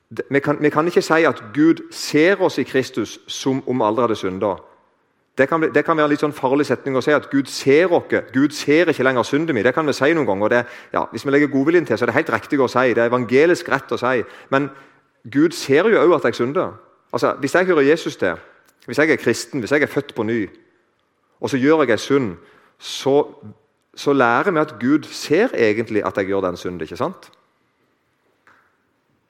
vi 0.10 0.40
kan, 0.40 0.58
vi 0.62 0.70
kan, 0.70 0.88
ikke 0.88 1.02
si 1.02 1.26
at 1.28 1.44
Gud 1.54 1.92
ser 1.92 2.42
oss 2.42 2.58
i 2.58 2.64
Kristus 2.64 3.20
som 3.28 3.64
om 3.68 3.82
aldri 3.82 4.06
hadde 4.06 4.16
synda. 4.16 4.56
Det 5.38 5.50
kan, 5.50 5.62
det 5.62 5.84
kan 5.86 5.98
være 5.98 6.08
en 6.08 6.10
litt 6.10 6.24
sånn 6.24 6.34
farlig 6.34 6.66
setning 6.66 6.96
å 6.98 7.02
si 7.04 7.12
at 7.14 7.28
Gud 7.30 7.50
ser 7.52 7.92
oss. 7.94 8.08
Gud 8.34 8.56
ser 8.56 8.90
ikke 8.90 9.04
lenger 9.06 9.28
synden 9.28 9.56
min. 9.56 9.66
Det 9.68 9.74
kan 9.76 9.86
vi 9.86 9.94
si 9.94 10.14
noen 10.16 10.26
ganger. 10.26 10.50
Det, 10.50 10.62
ja, 10.96 11.04
hvis 11.12 11.28
vi 11.28 11.34
legger 11.36 11.52
godviljen 11.52 11.86
til, 11.86 11.98
så 11.98 12.08
er 12.08 12.12
det 12.12 12.18
helt 12.18 12.34
riktig 12.34 12.60
å 12.64 12.70
si. 12.72 12.94
Det 12.96 13.04
er 13.04 13.12
evangelisk 13.12 13.70
rett 13.70 13.92
å 13.94 14.00
si. 14.02 14.24
Men 14.50 14.72
Gud 15.30 15.54
ser 15.54 15.92
jo 15.92 16.02
òg 16.02 16.16
at 16.18 16.30
jeg 16.30 16.40
synder. 16.40 16.74
Altså, 17.14 17.36
Hvis 17.40 17.56
jeg 17.56 17.66
hører 17.66 17.82
Jesus 17.92 18.18
til, 18.18 18.40
hvis 18.86 18.98
jeg 18.98 19.12
er 19.12 19.22
kristen, 19.22 19.60
hvis 19.60 19.72
jeg 19.72 19.82
er 19.82 19.92
født 19.92 20.16
på 20.16 20.24
ny, 20.24 20.48
og 21.42 21.50
så 21.50 21.58
gjør 21.58 21.84
jeg 21.84 21.92
en 21.92 21.98
synd, 21.98 22.36
så, 22.80 23.28
så 23.96 24.14
lærer 24.14 24.52
vi 24.52 24.60
at 24.60 24.76
Gud 24.80 25.04
ser 25.04 25.54
egentlig 25.54 26.06
at 26.06 26.18
jeg 26.18 26.32
gjør 26.32 26.42
den 26.42 26.58
synden. 26.58 26.82
ikke 26.82 26.98
sant? 26.98 27.30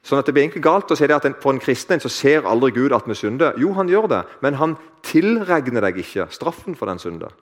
Sånn 0.02 0.18
at 0.18 0.26
Det 0.26 0.32
blir 0.34 0.44
egentlig 0.46 0.62
galt 0.62 0.90
å 0.90 0.96
si 0.96 1.06
det 1.06 1.16
at 1.16 1.42
for 1.42 1.52
en 1.52 1.60
kristen 1.60 2.00
så 2.00 2.08
ser 2.08 2.46
aldri 2.46 2.70
Gud 2.70 2.92
at 2.92 3.06
vi 3.06 3.14
synder. 3.14 3.58
Jo, 3.58 3.72
han 3.72 3.88
gjør 3.88 4.08
det, 4.08 4.22
men 4.40 4.54
han 4.54 4.76
tilregner 5.02 5.80
deg 5.80 5.98
ikke 5.98 6.28
straffen 6.30 6.74
for 6.78 6.86
den 6.86 6.98
synden. 6.98 7.32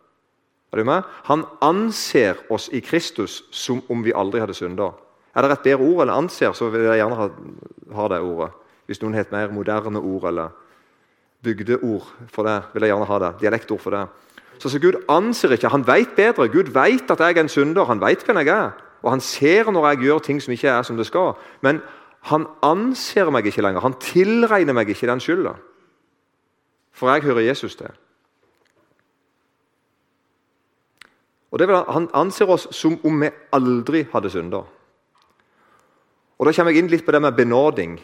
Er 0.72 0.78
du 0.78 0.84
med? 0.84 1.04
Han 1.24 1.44
anser 1.62 2.36
oss 2.50 2.68
i 2.72 2.80
Kristus 2.80 3.42
som 3.50 3.82
om 3.88 4.02
vi 4.04 4.12
aldri 4.12 4.40
hadde 4.40 4.54
synda. 4.54 4.90
Er 5.36 5.42
det 5.42 5.52
et 5.52 5.62
bedre 5.62 5.84
ord 5.84 6.02
enn 6.02 6.14
'anser', 6.14 6.52
så 6.52 6.70
vil 6.70 6.80
jeg 6.80 6.98
gjerne 6.98 7.16
ha, 7.16 7.28
ha 7.94 8.08
det 8.08 8.20
ordet. 8.20 8.50
Hvis 8.86 9.02
noen 9.02 9.14
har 9.14 9.20
et 9.20 9.32
mer 9.32 9.52
moderne 9.52 10.00
ord 10.00 10.24
eller 10.24 10.48
bygdeord 11.42 12.02
for 12.28 12.42
det, 12.42 12.62
vil 12.74 12.82
jeg 12.82 12.90
gjerne 12.90 13.06
ha 13.06 13.18
det. 13.18 13.40
Dialektord 13.40 13.80
for 13.80 13.90
det. 13.90 14.06
Så, 14.58 14.68
så 14.68 14.78
Gud 14.80 15.04
anser 15.08 15.52
ikke. 15.52 15.68
Han 15.68 15.86
vet 15.86 16.16
bedre. 16.16 16.48
Gud 16.48 16.72
vet 16.72 17.10
at 17.10 17.20
jeg 17.20 17.36
er 17.36 17.40
en 17.40 17.48
synder. 17.48 17.84
Han 17.84 18.00
vet 18.00 18.24
hvem 18.24 18.36
jeg 18.36 18.48
er. 18.48 18.70
Og 19.02 19.10
han 19.10 19.20
ser 19.20 19.70
når 19.70 19.88
jeg 19.88 19.98
gjør 19.98 20.18
ting 20.18 20.42
som 20.42 20.52
ikke 20.52 20.68
er 20.68 20.82
som 20.82 20.96
det 20.96 21.06
skal. 21.06 21.34
Men 21.60 21.82
han 22.26 22.46
anser 22.66 23.30
meg 23.30 23.46
ikke 23.46 23.62
lenger. 23.62 23.84
Han 23.84 23.94
tilregner 24.02 24.74
meg 24.74 24.90
ikke 24.90 25.06
den 25.06 25.22
skylda. 25.22 25.54
For 26.96 27.12
jeg 27.12 27.22
hører 27.28 27.46
Jesus 27.46 27.76
til. 27.78 27.92
Og 31.50 31.58
det 31.58 31.68
vil, 31.68 31.76
Han 31.76 32.08
anser 32.14 32.50
oss 32.50 32.66
som 32.74 32.98
om 33.04 33.20
vi 33.20 33.30
aldri 33.52 34.06
hadde 34.12 34.30
synda. 34.30 34.64
Og 36.38 36.46
Da 36.46 36.52
kommer 36.52 36.72
jeg 36.72 36.82
inn 36.82 36.90
litt 36.90 37.06
på 37.06 37.12
det 37.12 37.22
med 37.22 37.36
benåding. 37.36 38.00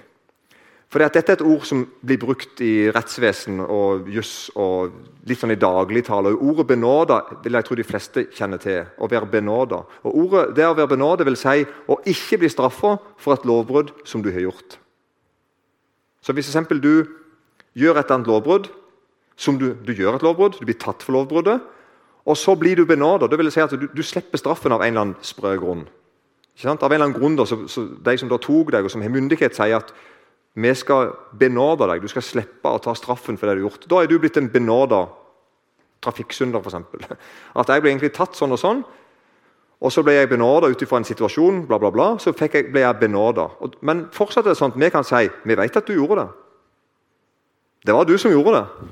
For 0.93 1.01
Dette 1.01 1.23
er 1.23 1.39
et 1.39 1.45
ord 1.49 1.63
som 1.65 1.87
blir 2.05 2.19
brukt 2.21 2.61
i 2.61 2.91
rettsvesen 2.93 3.63
og 3.65 4.11
juss 4.13 4.51
og 4.61 4.93
litt 5.25 5.41
sånn 5.41 5.55
i 5.55 5.57
dagligtale. 5.57 6.35
Ordet 6.37 6.67
'benåda' 6.69 7.41
vil 7.45 7.57
jeg 7.57 7.65
tro 7.65 7.77
de 7.79 7.87
fleste 7.89 8.27
kjenner 8.29 8.61
til. 8.61 8.85
Å 9.01 9.09
være 9.09 9.31
benåda. 9.33 9.87
Og 10.05 10.19
ordet, 10.25 10.55
det 10.57 10.67
å 10.69 10.77
være 10.77 10.93
benåda 10.93 11.25
vil 11.25 11.37
si 11.37 11.65
å 11.89 11.97
ikke 12.05 12.39
bli 12.39 12.49
straffa 12.53 12.99
for 13.17 13.33
et 13.33 13.47
lovbrudd 13.49 13.93
som 14.05 14.21
du 14.21 14.31
har 14.31 14.41
gjort. 14.41 14.79
Så 16.21 16.33
Hvis 16.33 16.53
eksempel, 16.53 16.81
du 16.81 17.09
gjør 17.75 17.99
et 17.99 18.11
annet 18.11 18.27
lovbrudd, 18.27 18.69
som 19.37 19.59
du, 19.59 19.73
du 19.73 19.93
gjør 19.95 20.17
et 20.17 20.23
lovbrudd, 20.23 20.61
du 20.61 20.67
blir 20.67 20.79
tatt 20.79 21.03
for 21.03 21.13
lovbruddet, 21.13 21.61
Og 22.25 22.37
så 22.37 22.55
blir 22.55 22.77
du 22.77 22.85
benåda. 22.87 23.27
Det 23.27 23.39
vil 23.39 23.51
si 23.51 23.61
at 23.61 23.73
du, 23.75 23.89
du, 23.91 24.03
slipper 24.03 24.39
straffen 24.39 24.73
av 24.73 24.83
en 24.83 24.93
eller 24.93 25.01
annen 25.01 25.17
sprø 25.27 25.57
grunn. 25.59 25.89
Av 26.63 26.71
en 26.71 26.93
eller 26.93 27.05
annen 27.09 27.19
grunn 27.19 27.37
da, 27.37 27.47
så, 27.49 27.67
så 27.67 27.83
De 27.99 28.19
som 28.19 28.29
da 28.31 28.39
tok 28.39 28.71
deg, 28.71 28.85
og 28.85 28.91
som 28.91 29.03
har 29.03 29.11
myndighet, 29.11 29.57
sier 29.57 29.81
at 29.81 29.91
vi 30.55 30.73
skal 30.77 31.15
benåde 31.39 31.89
deg. 31.89 32.03
Du 32.03 32.11
skal 32.13 32.25
slippe 32.25 32.69
å 32.69 32.81
ta 32.83 32.95
straffen 32.97 33.39
for 33.41 33.49
det 33.49 33.57
du 33.57 33.63
har 33.63 33.71
gjort. 33.71 33.87
Da 33.89 34.03
er 34.03 34.11
du 34.11 34.19
blitt 34.21 34.37
en 34.37 34.51
benåda 34.53 35.07
trafikksynder, 36.05 36.61
f.eks. 36.61 37.17
At 37.61 37.73
jeg 37.73 37.85
ble 37.85 37.93
egentlig 37.95 38.13
tatt 38.17 38.37
sånn 38.37 38.53
og 38.53 38.61
sånn, 38.61 38.83
og 39.83 39.91
så 39.91 40.05
ble 40.07 40.15
jeg 40.15 40.31
benåda 40.31 40.69
ut 40.71 40.83
ifra 40.85 41.01
en 41.01 41.07
situasjon, 41.07 41.65
bla, 41.67 41.79
bla, 41.83 41.91
bla. 41.91 42.09
Så 42.23 42.31
jeg, 42.31 42.69
ble 42.71 42.85
jeg 42.85 42.99
benåda. 43.01 43.49
Men 43.83 44.05
fortsatt 44.15 44.45
er 44.47 44.53
det 44.53 44.61
sånn 44.61 44.75
at 44.75 44.79
vi 44.79 44.91
kan 44.95 45.07
si 45.07 45.25
vi 45.43 45.57
vet 45.59 45.79
at 45.79 45.89
du 45.89 45.97
gjorde 45.97 46.21
det. 46.23 46.29
Det 47.83 47.97
var 47.97 48.07
du 48.07 48.15
som 48.21 48.31
gjorde 48.31 48.61
det. 48.61 48.91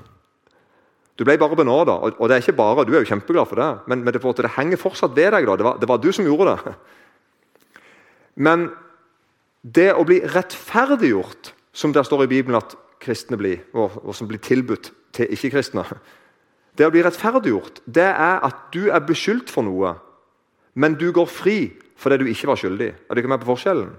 Du 1.21 1.27
ble 1.29 1.37
bare 1.39 1.59
benåda. 1.61 1.95
Og, 1.95 2.19
og 2.19 2.31
det 2.31 2.39
er 2.39 2.43
ikke 2.43 2.57
bare, 2.59 2.87
du 2.89 2.95
er 2.97 3.05
jo 3.05 3.11
kjempeglad 3.13 3.47
for 3.47 3.61
det, 3.61 3.69
men, 3.93 4.03
men 4.03 4.17
det, 4.17 4.23
det, 4.25 4.55
henger 4.57 4.81
fortsatt 4.81 5.15
ved 5.15 5.31
deg. 5.37 5.47
da. 5.47 5.57
Det 5.61 5.67
var, 5.69 5.79
det 5.79 5.91
var 5.93 6.03
du 6.03 6.11
som 6.17 6.27
gjorde 6.27 6.57
det. 6.57 6.75
Men 8.41 8.71
det 9.63 9.91
å 9.95 10.05
bli 10.09 10.21
rettferdiggjort, 10.25 11.53
som 11.73 11.93
det 11.93 12.05
står 12.07 12.25
i 12.25 12.31
Bibelen 12.31 12.59
at 12.61 12.77
kristne 13.01 13.39
blir, 13.41 13.63
og, 13.73 14.01
og 14.05 14.15
som 14.17 14.29
blir 14.29 14.41
tilbudt 14.43 14.93
til 15.17 15.31
ikke-kristne 15.33 15.85
Det 16.79 16.87
å 16.87 16.93
bli 16.93 17.03
rettferdiggjort, 17.05 17.83
det 17.87 18.09
er 18.09 18.41
at 18.47 18.71
du 18.73 18.89
er 18.89 19.05
beskyldt 19.05 19.51
for 19.53 19.67
noe 19.67 19.97
men 20.75 20.95
du 20.95 21.11
går 21.13 21.29
fri 21.29 21.59
fordi 22.01 22.23
du 22.23 22.31
ikke 22.31 22.49
var 22.49 22.57
skyldig. 22.57 22.93
Er 22.97 23.15
du 23.15 23.21
ikke 23.21 23.29
med 23.29 23.43
på 23.43 23.51
forskjellen? 23.51 23.91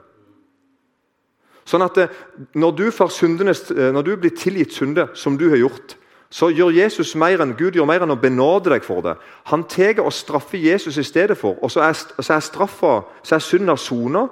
Sånn 1.70 1.86
at 1.86 1.98
eh, 2.02 2.14
når 2.58 2.72
du, 2.80 2.86
syndenes, 3.14 3.68
eh, 3.70 3.92
når 3.94 4.08
du 4.08 4.16
blir 4.24 4.34
tilgitt 4.34 4.74
synde, 4.74 5.06
som 5.14 5.38
du 5.38 5.52
har 5.52 5.62
gjort, 5.62 5.94
så 6.32 6.50
gjør 6.50 6.74
Jesus 6.74 7.12
mer 7.20 7.44
enn 7.44 7.54
Gud 7.60 7.76
gjør 7.78 7.86
mer 7.86 8.02
enn 8.02 8.16
å 8.16 8.18
benåde 8.18 8.72
deg 8.74 8.88
for 8.88 9.04
det. 9.06 9.14
Han 9.52 9.68
tar 9.70 10.02
og 10.02 10.14
straffer 10.16 10.58
Jesus 10.58 10.98
i 10.98 11.06
stedet 11.06 11.38
for, 11.38 11.60
og 11.62 11.70
så 11.70 11.84
er, 11.86 11.94
så 11.94 12.34
er 12.34 12.42
straffa, 12.42 12.96
er 13.28 13.44
synda 13.44 13.76
sona. 13.78 14.26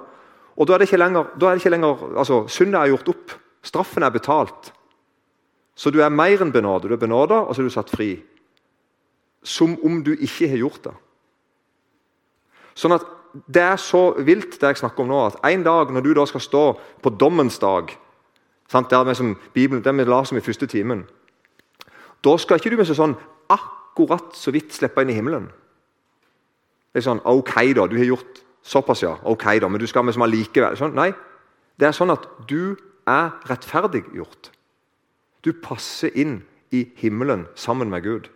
Og 0.60 0.68
da 0.68 0.74
er 0.74 0.82
det 0.82 0.90
ikke 0.90 1.00
lenger, 1.00 1.30
da 1.40 1.54
er 1.54 1.72
lenger 1.72 2.02
altså, 2.20 2.42
Syndet 2.52 2.80
er 2.82 2.92
gjort 2.92 3.08
opp. 3.14 3.36
Straffen 3.64 4.04
er 4.04 4.12
betalt. 4.12 4.72
Så 5.74 5.90
du 5.90 6.02
er 6.04 6.12
mer 6.12 6.42
enn 6.44 6.52
benådet. 6.52 6.90
Du 6.90 6.94
er 6.94 7.00
benåda, 7.00 7.40
og 7.40 7.54
så 7.54 7.62
er 7.62 7.70
du 7.70 7.72
satt 7.72 7.92
fri. 7.92 8.10
Som 9.42 9.78
om 9.84 10.02
du 10.04 10.12
ikke 10.12 10.50
har 10.52 10.60
gjort 10.60 10.84
det. 10.90 10.94
Sånn 12.74 12.96
at 12.98 13.08
Det 13.54 13.62
er 13.62 13.76
så 13.78 14.16
vilt, 14.26 14.56
det 14.58 14.72
jeg 14.72 14.80
snakker 14.80 15.04
om 15.04 15.06
nå, 15.06 15.18
at 15.22 15.36
en 15.46 15.62
dag 15.62 15.92
når 15.94 16.02
du 16.02 16.08
da 16.18 16.24
skal 16.26 16.42
stå 16.42 16.62
på 16.98 17.12
dommens 17.14 17.60
dag 17.62 17.92
sant, 18.66 18.90
er 18.90 19.04
vi 19.06 19.14
som 19.14 19.36
Bibelen, 19.54 19.84
det 19.84 19.92
vi 19.94 20.02
leser 20.02 20.34
om 20.34 20.40
i 20.40 20.42
første 20.42 20.66
timen 20.66 21.04
Da 22.26 22.34
skal 22.42 22.58
ikke 22.58 22.72
du 22.72 22.76
med 22.80 22.90
sånn 22.90 23.14
akkurat 23.46 24.34
så 24.34 24.50
vidt 24.50 24.74
slippe 24.74 25.04
inn 25.04 25.12
i 25.14 25.14
himmelen. 25.14 25.46
Det 26.90 26.98
er 26.98 27.06
sånn 27.06 27.22
Ok, 27.22 27.54
da. 27.78 27.86
Du 27.86 27.94
har 27.96 28.10
gjort 28.10 28.42
såpass, 28.62 29.02
ja. 29.02 29.16
Ok 29.24 29.44
da, 29.60 29.68
Men 29.68 29.80
du 29.80 29.86
skal 29.86 30.04
med 30.04 30.14
som 30.14 30.22
allikevel. 30.22 30.76
Sånn, 30.76 30.94
nei. 30.94 31.12
Det 31.78 31.88
er 31.88 31.96
sånn 31.96 32.12
at 32.12 32.26
du 32.48 32.76
er 33.08 33.32
rettferdiggjort. 33.48 34.50
Du 35.44 35.52
passer 35.52 36.12
inn 36.14 36.42
i 36.70 36.84
himmelen 37.00 37.46
sammen 37.56 37.90
med 37.90 38.04
Gud. 38.04 38.28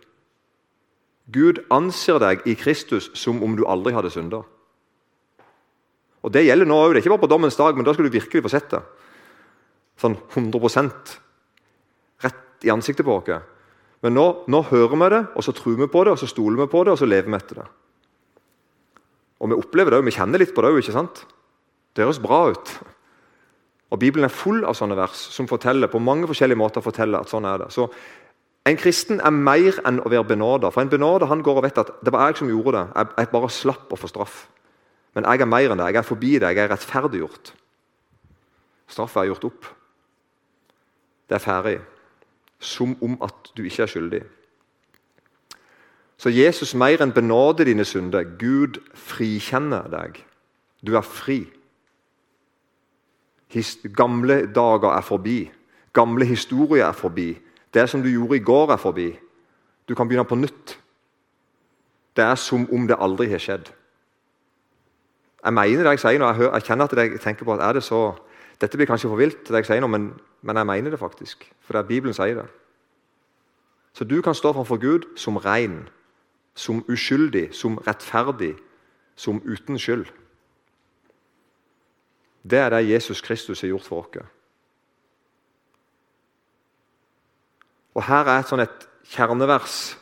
Gud 1.31 1.61
anser 1.73 2.19
deg 2.21 2.43
i 2.45 2.55
Kristus 2.57 3.09
som 3.17 3.41
om 3.43 3.55
du 3.57 3.65
aldri 3.65 3.93
hadde 3.93 4.11
synda. 4.13 4.43
Og 6.25 6.33
Det 6.33 6.45
gjelder 6.45 6.65
nå 6.65 6.77
òg. 6.81 6.97
Ikke 6.97 7.13
bare 7.13 7.21
på 7.21 7.29
dommens 7.29 7.57
dag, 7.57 7.75
men 7.75 7.85
da 7.85 7.93
skal 7.93 8.07
du 8.07 8.17
virkelig 8.17 8.43
få 8.43 8.49
sett 8.49 8.69
det. 8.73 8.81
Sånn 10.01 10.17
100% 10.33 11.17
rett 12.25 12.65
i 12.65 12.71
ansiktet 12.73 13.05
på 13.05 13.19
oss. 13.19 13.45
Men 14.01 14.17
nå, 14.17 14.25
nå, 14.49 14.61
hører 14.69 14.97
vi 14.97 15.09
det, 15.13 15.21
og 15.35 15.45
så 15.45 15.53
tror 15.55 15.77
vi 15.79 15.87
på 15.89 16.03
det, 16.03 16.13
og 16.13 16.19
så 16.19 16.29
stoler 16.29 16.63
vi 16.63 16.71
på 16.71 16.83
det, 16.83 16.93
og 16.93 16.99
så 16.99 17.07
lever 17.09 17.29
vi 17.29 17.37
etter 17.37 17.61
det. 17.61 17.67
Og 19.39 19.49
Vi 19.49 19.57
opplever 19.59 19.91
det 19.91 19.99
òg, 19.99 20.05
vi 20.07 20.15
kjenner 20.15 20.39
litt 20.39 20.53
på 20.55 20.63
det 20.63 20.71
òg. 20.71 21.23
Det 21.95 22.03
høres 22.03 22.19
bra 22.19 22.49
ut. 22.51 22.75
Og 23.91 23.99
Bibelen 23.99 24.25
er 24.27 24.33
full 24.33 24.65
av 24.67 24.75
sånne 24.75 24.97
vers 24.97 25.15
som 25.31 25.47
forteller 25.47 25.87
på 25.91 26.01
mange 26.03 26.27
forskjellige 26.27 26.59
måter 26.59 26.83
forteller 26.83 27.21
at 27.21 27.31
sånn 27.31 27.45
er 27.47 27.63
det. 27.63 27.69
Så 27.71 27.87
en 28.65 28.79
kristen 28.81 29.21
er 29.21 29.31
mer 29.31 29.77
enn 29.85 30.01
å 30.01 30.09
være 30.09 30.25
benåda. 30.33 30.71
For 30.73 30.81
en 30.81 30.89
benåda 30.89 31.29
han 31.29 31.43
går 31.45 31.59
og 31.61 31.67
vet 31.67 31.77
at 31.83 31.91
det 32.03 32.13
var 32.13 32.31
jeg 32.31 32.41
som 32.41 32.49
gjorde 32.49 32.79
det. 32.79 32.85
Jeg, 32.95 33.11
jeg 33.21 33.31
bare 33.35 33.51
slapp 33.53 33.93
å 33.93 33.99
få 33.99 34.09
straff. 34.09 34.39
Men 35.15 35.27
jeg 35.29 35.43
er 35.45 35.51
mer 35.51 35.71
enn 35.71 35.79
det. 35.79 35.89
Jeg 35.93 36.01
er 36.01 36.07
forbi 36.07 36.31
det. 36.41 36.49
Jeg 36.49 36.63
er 36.65 36.71
rettferdiggjort. 36.73 37.51
Straffet 38.91 39.21
er 39.21 39.29
gjort 39.29 39.45
opp. 39.51 39.69
Det 41.29 41.37
er 41.37 41.45
ferdig. 41.45 41.77
Som 42.59 42.97
om 43.05 43.19
at 43.23 43.53
du 43.55 43.63
ikke 43.63 43.85
er 43.85 43.91
skyldig. 43.93 44.23
Så 46.17 46.29
Jesus 46.29 46.73
mer 46.75 47.01
enn 47.03 47.13
benåder 47.13 47.67
dine 47.67 47.85
synder. 47.85 48.23
Gud 48.39 48.79
frikjenner 48.95 49.89
deg. 49.91 50.21
Du 50.85 50.95
er 50.95 51.03
fri. 51.03 51.43
His, 53.51 53.77
gamle 53.95 54.45
dager 54.55 54.95
er 54.95 55.03
forbi. 55.05 55.51
Gamle 55.93 56.25
historier 56.25 56.87
er 56.87 56.97
forbi. 56.97 57.33
Det 57.73 57.89
som 57.89 58.03
du 58.03 58.09
gjorde 58.09 58.37
i 58.37 58.43
går, 58.43 58.71
er 58.71 58.77
forbi. 58.77 59.09
Du 59.87 59.95
kan 59.95 60.07
begynne 60.07 60.27
på 60.27 60.35
nytt. 60.35 60.79
Det 62.15 62.23
er 62.23 62.35
som 62.35 62.67
om 62.73 62.87
det 62.87 62.97
aldri 62.99 63.27
har 63.29 63.43
skjedd. 63.43 63.71
Jeg 65.45 65.53
mener 65.53 65.83
det 65.83 65.91
jeg 65.97 65.99
sier 65.99 66.19
nå. 66.19 66.31
Jeg, 66.31 66.63
kjenner 66.63 66.87
at 66.87 66.97
jeg 66.97 67.19
tenker 67.21 67.45
på 67.45 67.53
at 67.53 67.61
er 67.61 67.77
det 67.77 67.83
så 67.83 68.15
Dette 68.55 68.77
blir 68.79 68.87
kanskje 68.87 69.09
for 69.11 69.19
vilt, 69.19 69.49
det 69.49 69.59
jeg 69.59 69.65
sier 69.67 69.81
nå, 69.83 69.87
men, 69.91 70.13
men 70.41 70.55
jeg 70.55 70.65
mener 70.65 70.93
det 70.93 70.99
faktisk. 70.99 71.41
For 71.59 71.75
det 71.75 71.81
er 71.81 71.87
Bibelen 71.89 72.15
sier 72.15 72.37
det. 72.39 72.45
Så 73.91 74.07
du 74.07 74.21
kan 74.23 74.35
stå 74.35 74.53
framfor 74.55 74.79
Gud 74.79 75.09
som 75.19 75.35
ren, 75.43 75.89
som 76.55 76.83
uskyldig, 76.87 77.49
som 77.53 77.77
rettferdig, 77.87 78.55
som 79.15 79.41
uten 79.43 79.79
skyld. 79.79 80.07
Det 82.45 82.59
er 82.61 82.69
det 82.69 82.87
Jesus 82.89 83.21
Kristus 83.21 83.61
har 83.61 83.73
gjort 83.73 83.87
for 83.87 84.05
oss. 84.05 84.25
Og 87.95 88.03
Her 88.03 88.27
er 88.27 88.39
et 88.39 88.49
sånn 88.51 88.63
et 88.63 88.87
kjernevers 89.07 89.95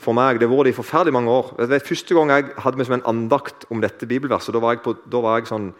for 0.00 0.16
meg. 0.16 0.40
Det 0.40 0.48
har 0.48 0.56
vært 0.56 0.72
i 0.72 0.76
forferdelig 0.76 1.12
mange 1.12 1.32
år. 1.32 1.52
Var 1.58 1.84
Første 1.84 2.16
gang 2.16 2.32
jeg 2.32 2.52
hadde 2.64 2.80
meg 2.80 2.88
som 2.88 2.96
en 2.98 3.08
andakt 3.12 3.66
om 3.70 3.82
dette 3.84 4.08
bibelverset, 4.08 4.54
da 4.54 4.62
var 4.64 4.76
jeg, 4.76 4.84
på, 4.84 4.96
da 5.12 5.20
var 5.20 5.38
jeg 5.38 5.52
sånn 5.52 5.72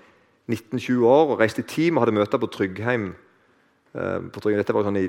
19-20 0.53 1.07
år 1.09 1.33
og 1.33 1.41
reiste 1.41 1.65
i 1.65 1.69
team 1.69 1.97
og 1.97 2.05
hadde 2.05 2.19
møter 2.19 2.41
på 2.41 2.51
Tryggheim. 2.53 3.15
Eh, 3.95 4.21
på 4.29 4.41
Tryggheim. 4.41 4.61
Dette 4.61 4.77
var 4.77 4.85
sånn 4.85 5.01
i 5.01 5.09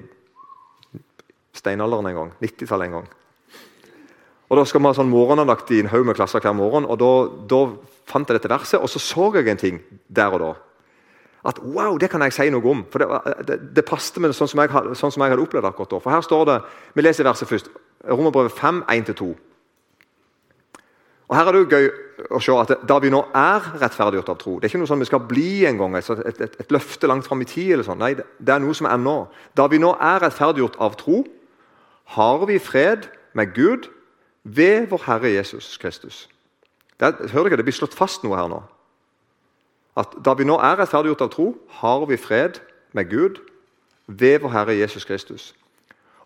steinalderen 1.55 2.07
en 2.11 2.19
gang. 2.21 2.33
90-tallet 2.39 2.87
en 2.87 2.97
gang. 2.99 3.09
Og 4.49 4.57
Da 4.57 4.65
skal 4.65 4.81
vi 4.81 4.87
ha 4.87 4.93
sånn 4.93 5.09
morgenandakt 5.09 5.71
i 5.71 5.79
en 5.81 5.89
haug 5.89 6.05
med 6.05 6.15
klasser 6.15 6.39
hver 6.39 6.53
morgen. 6.53 6.85
og 6.85 6.99
da, 6.99 7.11
da 7.49 7.61
fant 8.05 8.29
jeg 8.29 8.37
dette 8.37 8.49
verset, 8.51 8.79
og 8.79 8.89
så 8.89 8.99
så 8.99 9.33
jeg 9.33 9.47
en 9.47 9.57
ting 9.57 9.81
der 10.07 10.33
og 10.33 10.39
da 10.39 10.53
at 11.45 11.59
wow, 11.61 11.97
det 11.97 12.09
kan 12.09 12.23
jeg 12.25 12.33
si 12.33 12.47
noe 12.49 12.69
om. 12.71 12.85
For 12.89 12.99
Det, 12.99 13.47
det, 13.47 13.57
det 13.77 13.85
passet 13.85 14.17
med 14.21 14.33
sånn 14.33 14.49
som, 14.49 14.61
jeg, 14.63 14.95
sånn 14.97 15.11
som 15.13 15.21
jeg 15.21 15.33
hadde 15.33 15.43
opplevd 15.45 15.67
akkurat 15.69 15.91
da. 15.93 15.99
For 16.01 16.13
her 16.15 16.23
står 16.25 16.45
det, 16.49 16.55
Vi 16.93 17.03
leser 17.05 17.27
verset 17.27 17.49
først. 17.49 17.69
Romerbrevet 18.09 18.51
5, 18.57 18.83
1-2. 18.89 19.27
Og 21.25 21.35
Her 21.35 21.47
er 21.47 21.53
det 21.53 21.61
jo 21.61 21.69
gøy 21.69 21.87
å 22.37 22.41
se 22.41 22.55
at 22.61 22.73
da 22.87 22.97
vi 23.01 23.11
nå 23.13 23.21
er 23.35 23.65
rettferdiggjort 23.81 24.29
av 24.29 24.37
tro 24.39 24.53
Det 24.57 24.67
er 24.67 24.71
ikke 24.71 24.81
noe 24.83 24.89
sånn 24.89 25.01
vi 25.01 25.07
skal 25.09 25.23
bli 25.25 25.65
en 25.67 25.79
gang, 25.79 25.95
et, 25.97 26.09
et, 26.29 26.59
et 26.61 26.71
løfte 26.73 27.09
langt 27.09 27.25
fram 27.27 27.41
i 27.41 27.49
tid. 27.49 27.73
eller 27.73 27.87
sånn. 27.87 28.01
Nei, 28.01 28.13
det, 28.17 28.25
det 28.39 28.55
er 28.55 28.61
noe 28.63 28.77
som 28.77 28.89
er 28.89 29.01
nå. 29.01 29.17
Da 29.57 29.67
vi 29.69 29.81
nå 29.81 29.93
er 30.01 30.21
rettferdiggjort 30.25 30.79
av 30.81 30.97
tro, 30.97 31.23
har 32.17 32.45
vi 32.49 32.57
fred 32.61 33.09
med 33.37 33.53
Gud 33.53 33.89
ved 34.45 34.87
vår 34.91 35.03
Herre 35.09 35.33
Jesus 35.33 35.75
Kristus. 35.81 36.29
Det, 36.99 37.11
hører 37.33 37.49
dere, 37.49 37.59
det 37.59 37.67
blir 37.67 37.75
slått 37.75 37.97
fast 37.97 38.23
noe 38.23 38.37
her 38.39 38.47
nå 38.51 38.61
at 39.95 40.15
da 40.25 40.33
vi 40.35 40.47
nå 40.47 40.57
er 40.59 40.79
rettferdiggjort 40.79 41.23
av 41.23 41.29
tro, 41.31 41.51
har 41.79 42.05
vi 42.09 42.19
fred 42.19 42.59
med 42.95 43.09
Gud 43.11 43.39
ved 44.07 44.41
vår 44.43 44.51
Herre 44.51 44.75
Jesus 44.75 45.05
Kristus. 45.07 45.53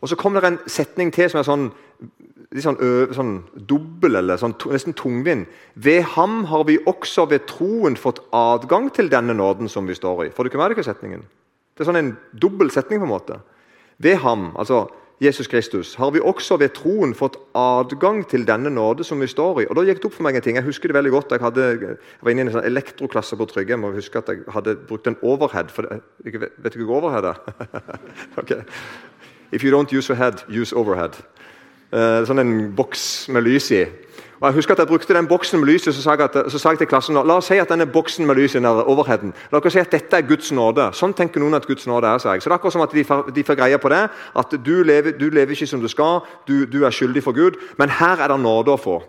Og 0.01 0.09
Så 0.09 0.15
kommer 0.15 0.41
det 0.41 0.47
en 0.47 0.59
setning 0.67 1.13
til 1.13 1.29
som 1.29 1.39
er 1.39 1.45
sånn, 1.45 1.65
litt 2.55 2.63
sånn, 2.63 2.79
sånn 3.13 3.33
dobbel 3.69 4.15
eller 4.15 4.39
sånn, 4.39 4.55
nesten 4.71 4.95
tungvint. 4.97 5.49
Ved 5.75 6.01
ham 6.15 6.45
har 6.49 6.63
vi 6.65 6.79
også 6.87 7.27
ved 7.29 7.45
troen 7.51 7.97
fått 7.99 8.23
adgang 8.33 8.89
til 8.95 9.11
denne 9.11 9.35
nåden 9.35 9.69
som 9.69 9.87
vi 9.87 9.97
står 9.97 10.25
i. 10.25 10.31
Får 10.31 10.43
du 10.43 10.49
ikke 10.49 10.61
med 10.61 10.73
deg 10.73 10.87
setningen? 10.87 11.25
Det 11.75 11.83
er 11.83 11.91
sånn 11.91 11.99
en 11.99 12.15
dobbel 12.33 12.71
setning. 12.71 12.99
på 12.99 13.05
en 13.05 13.11
måte. 13.11 13.39
Ved 13.99 14.15
ham, 14.23 14.55
altså 14.57 14.89
Jesus 15.19 15.47
Kristus, 15.51 15.95
har 15.99 16.11
vi 16.15 16.21
også 16.23 16.55
ved 16.57 16.69
troen 16.77 17.11
fått 17.15 17.35
adgang 17.57 18.21
til 18.31 18.45
denne 18.47 18.71
nåde 18.71 19.03
som 19.03 19.19
vi 19.19 19.27
står 19.27 19.61
i. 19.61 19.65
Og 19.67 19.75
da 19.75 19.83
gikk 19.83 19.99
det 19.99 20.07
opp 20.07 20.15
for 20.15 20.23
meg 20.23 20.37
en 20.39 20.45
ting. 20.45 20.55
Jeg 20.55 20.63
husker 20.63 20.87
det 20.87 20.95
veldig 20.95 21.11
godt. 21.11 21.33
Jeg, 21.35 21.43
hadde, 21.43 21.65
jeg 21.81 21.97
var 22.23 22.31
inne 22.31 22.45
i 22.45 22.47
en 22.47 22.53
sånn 22.53 22.67
elektroklasse 22.69 23.35
på 23.35 23.47
Tryggheim 23.49 23.83
og 23.83 23.97
husker 23.99 24.23
at 24.23 24.31
jeg 24.31 24.45
hadde 24.55 24.77
brukt 24.87 25.09
en 25.11 25.19
overhead. 25.19 25.73
For 25.75 25.89
det, 25.89 25.99
vet 26.23 26.77
du 26.77 26.85
hva 26.85 27.01
overhead 27.01 27.27
er? 27.33 27.41
okay. 28.41 28.63
If 29.51 29.65
you 29.65 29.75
don't 29.75 29.91
use 29.91 30.07
your 30.07 30.15
head, 30.15 30.45
use 30.47 30.71
overhead. 30.71 31.19
Uh, 31.91 32.23
sånn 32.23 32.39
en 32.39 32.55
boks 32.77 33.03
med 33.33 33.43
lys 33.43 33.71
i. 33.75 33.83
Og 34.39 34.47
jeg 34.47 34.55
husker 34.55 34.71
at 34.71 34.79
jeg 34.79 34.87
brukte 34.87 35.13
den 35.13 35.27
boksen 35.27 35.59
med 35.59 35.67
lyset, 35.67 35.95
så 35.95 36.01
sa 36.01 36.13
jeg, 36.15 36.29
at, 36.29 36.51
så 36.51 36.59
sa 36.59 36.71
jeg 36.71 36.79
til 36.79 36.87
klassen 36.87 37.17
La 37.19 37.35
oss 37.35 37.49
si 37.51 37.57
at 37.59 37.69
denne 37.69 37.87
boksen 37.91 38.27
med 38.27 38.37
lyset 38.39 38.63
er 38.63 38.87
overheaden. 38.87 39.33
La 39.51 39.59
dere 39.59 39.73
si 39.73 39.81
at 39.81 39.91
dette 39.91 40.15
er 40.15 40.27
Guds 40.27 40.53
nåde. 40.55 40.85
Sånn 40.95 41.13
tenker 41.13 41.43
noen 41.43 41.59
at 41.59 41.67
Guds 41.67 41.87
nåde 41.87 42.07
er. 42.07 42.23
jeg. 42.23 42.41
Så 42.41 42.47
det 42.47 42.55
er 42.55 42.57
akkurat 42.59 42.73
som 42.77 42.85
at 42.85 42.95
de 42.95 43.03
de 43.35 43.43
får 43.43 43.59
greie 43.59 43.77
på 43.77 43.91
det. 43.91 44.01
At 44.35 44.55
du 44.65 44.83
lever, 44.83 45.17
du 45.19 45.29
lever 45.29 45.51
ikke 45.51 45.67
som 45.67 45.81
du 45.81 45.87
skal, 45.87 46.21
du, 46.47 46.65
du, 46.65 46.85
er 46.85 46.91
skyldig 46.91 47.23
for 47.23 47.35
Gud. 47.35 47.59
Men 47.77 47.89
her 47.89 48.23
er 48.23 48.31
det 48.31 48.39
nåde 48.39 48.71
å 48.71 48.79
få. 48.79 49.01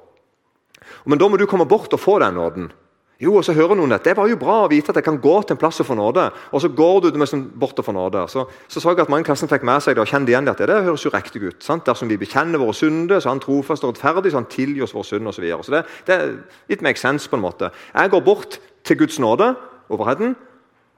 Men 1.06 1.18
da 1.18 1.28
må 1.28 1.37
du 1.37 1.46
komme 1.46 1.66
bort 1.68 1.92
og 1.92 2.00
få 2.00 2.18
den 2.18 2.34
nåden. 2.34 2.72
Jo, 3.20 3.34
og 3.36 3.44
så 3.44 3.52
hører 3.52 3.76
noen 3.76 3.92
at 3.92 4.04
Det 4.04 4.14
var 4.16 4.30
jo 4.30 4.38
bra 4.40 4.62
å 4.64 4.68
vite 4.70 4.94
at 4.94 4.96
jeg 4.96 5.04
kan 5.04 5.18
gå 5.20 5.34
til 5.42 5.52
en 5.52 5.60
plass 5.60 5.80
og 5.82 5.86
få 5.90 5.94
nåde. 5.94 6.22
Og 6.56 6.62
så 6.62 6.70
går 6.72 7.00
du 7.04 7.18
bort 7.60 7.78
og 7.78 7.84
får 7.84 7.92
nåde. 7.92 8.28
Så, 8.28 8.46
så, 8.68 8.80
jeg 8.80 9.00
at 9.00 9.10
mange 9.12 9.20
i 9.20 9.28
klassen 9.28 9.48
fikk 9.48 9.62
med 9.62 9.82
seg 9.82 9.94
det 9.94 10.00
og 10.00 10.08
kjente 10.08 10.32
igjen 10.32 10.48
at 10.48 10.56
det, 10.56 10.68
det 10.68 10.84
høres 10.84 11.04
jo 11.04 11.12
riktig 11.12 11.42
ut. 11.42 11.62
sant? 11.62 11.84
Dersom 11.84 12.08
vi 12.08 12.16
bekjenner 12.16 12.58
våre 12.58 12.72
synder, 12.72 13.20
så 13.20 13.28
er 13.28 13.34
han 13.34 13.42
trofast 13.44 13.84
og 13.84 13.92
rettferdig, 13.92 14.32
så 14.32 14.40
han 14.40 14.48
tilgir 14.48 14.84
oss 14.84 14.94
våre 14.94 15.04
synder 15.04 15.28
osv. 15.28 15.36
Så, 15.36 15.42
videre. 15.42 15.62
så 15.64 15.72
det, 15.72 15.84
det 16.06 16.16
er 16.16 16.32
litt 16.72 16.82
make 16.82 16.98
sense 16.98 17.28
på 17.28 17.36
en 17.36 17.44
måte. 17.44 17.70
Jeg 17.92 18.10
går 18.10 18.24
bort 18.24 18.58
til 18.84 18.96
Guds 18.96 19.20
nåde, 19.20 19.52
overheden, 19.92 20.36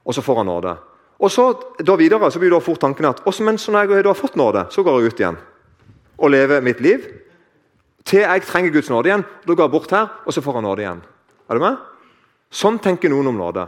og 0.05 0.15
så 0.15 0.23
får 0.23 0.43
han 0.43 0.47
nåde. 0.47 0.77
Og 1.19 1.31
så 1.31 1.51
da 1.83 1.95
videre 1.99 2.31
så 2.31 2.39
blir 2.39 2.55
da 2.55 2.63
fort 2.63 2.79
tanken 2.79 3.11
at 3.11 3.19
også, 3.27 3.43
mens 3.43 3.67
når 3.67 3.91
jeg 3.91 4.03
da 4.03 4.13
har 4.15 4.19
fått 4.19 4.39
nåde, 4.39 4.65
så 4.71 4.83
går 4.83 5.01
jeg 5.01 5.11
ut 5.11 5.19
igjen 5.19 5.43
og 6.17 6.31
lever 6.31 6.63
mitt 6.63 6.79
liv 6.79 7.03
til 8.07 8.23
jeg 8.23 8.43
trenger 8.47 8.71
Guds 8.71 8.89
nåde 8.91 9.11
igjen. 9.11 9.23
Da 9.47 9.55
går 9.55 9.67
jeg 9.67 9.75
bort 9.75 9.91
her, 9.91 10.07
og 10.25 10.33
så 10.33 10.43
får 10.43 10.59
han 10.59 10.63
nåde 10.71 10.83
igjen. 10.83 11.03
Er 11.49 11.59
du 11.59 11.63
med? 11.63 11.92
Sånn 12.53 12.77
tenker 12.81 13.09
noen 13.09 13.31
om 13.31 13.39
nåde. 13.41 13.65